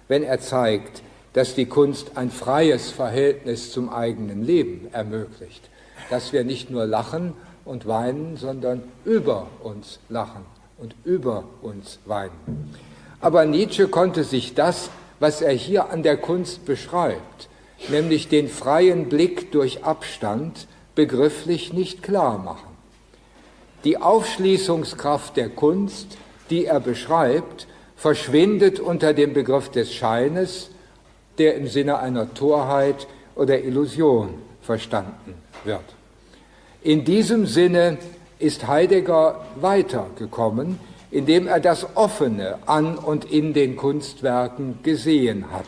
[0.07, 5.69] wenn er zeigt, dass die Kunst ein freies Verhältnis zum eigenen Leben ermöglicht,
[6.09, 7.33] dass wir nicht nur lachen
[7.65, 12.71] und weinen, sondern über uns lachen und über uns weinen.
[13.19, 17.49] Aber Nietzsche konnte sich das, was er hier an der Kunst beschreibt,
[17.89, 22.75] nämlich den freien Blick durch Abstand, begrifflich nicht klar machen.
[23.83, 26.17] Die Aufschließungskraft der Kunst,
[26.49, 30.69] die er beschreibt, verschwindet unter dem Begriff des Scheines,
[31.37, 35.83] der im Sinne einer Torheit oder Illusion verstanden wird.
[36.81, 37.97] In diesem Sinne
[38.39, 40.79] ist Heidegger weitergekommen,
[41.11, 45.65] indem er das Offene an und in den Kunstwerken gesehen hat.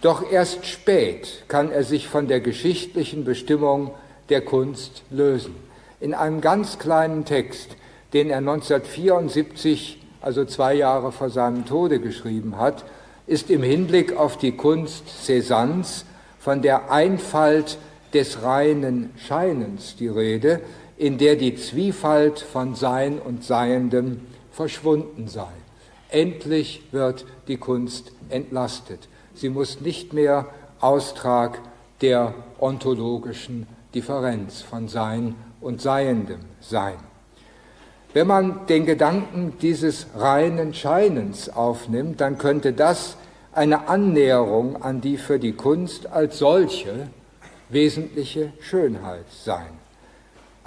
[0.00, 3.90] Doch erst spät kann er sich von der geschichtlichen Bestimmung
[4.30, 5.54] der Kunst lösen.
[6.00, 7.76] In einem ganz kleinen Text,
[8.14, 12.84] den er 1974, also zwei Jahre vor seinem Tode, geschrieben hat,
[13.26, 16.04] ist im Hinblick auf die Kunst Cézannes
[16.38, 17.76] von der Einfalt
[18.14, 20.60] des reinen Scheinens die Rede,
[21.00, 24.20] in der die Zwiefalt von Sein und Seiendem
[24.52, 25.48] verschwunden sei.
[26.10, 29.08] Endlich wird die Kunst entlastet.
[29.32, 30.48] Sie muss nicht mehr
[30.78, 31.58] Austrag
[32.02, 36.98] der ontologischen Differenz von Sein und Seiendem sein.
[38.12, 43.16] Wenn man den Gedanken dieses reinen Scheinens aufnimmt, dann könnte das
[43.54, 47.08] eine Annäherung an die für die Kunst als solche
[47.70, 49.79] wesentliche Schönheit sein.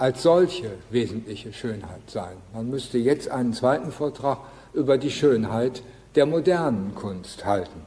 [0.04, 2.36] Als solche wesentliche Schönheit sein.
[2.54, 4.40] Man müsste jetzt einen zweiten Vortrag
[4.74, 5.82] über die Schönheit
[6.16, 7.86] der modernen Kunst halten.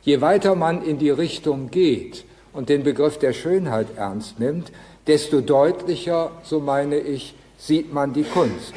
[0.00, 4.72] Je weiter man in die Richtung geht und den Begriff der Schönheit ernst nimmt,
[5.06, 8.72] desto deutlicher, so meine ich, sieht man die Kunst.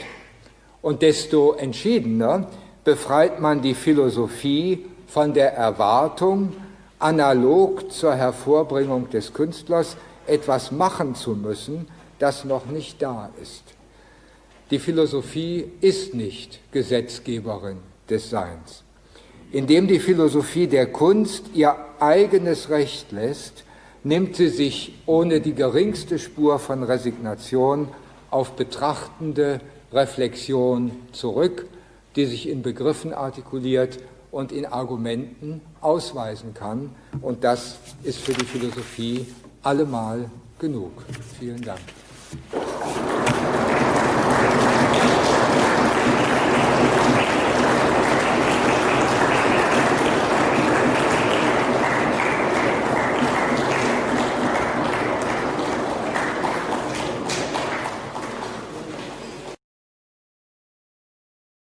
[0.81, 2.49] Und desto entschiedener
[2.83, 6.51] befreit man die Philosophie von der Erwartung,
[6.99, 9.95] analog zur Hervorbringung des Künstlers
[10.27, 11.87] etwas machen zu müssen,
[12.22, 13.63] das noch nicht da ist.
[14.69, 17.78] Die Philosophie ist nicht Gesetzgeberin
[18.09, 18.84] des Seins.
[19.51, 23.65] Indem die Philosophie der Kunst ihr eigenes Recht lässt,
[24.03, 27.89] nimmt sie sich ohne die geringste Spur von Resignation
[28.30, 29.59] auf betrachtende
[29.91, 31.65] Reflexion zurück,
[32.15, 33.99] die sich in Begriffen artikuliert
[34.32, 36.95] und in Argumenten ausweisen kann.
[37.22, 39.26] Und das ist für die Philosophie
[39.63, 40.93] allemal genug.
[41.38, 41.82] Vielen Dank.
[42.32, 43.70] ハハハハ!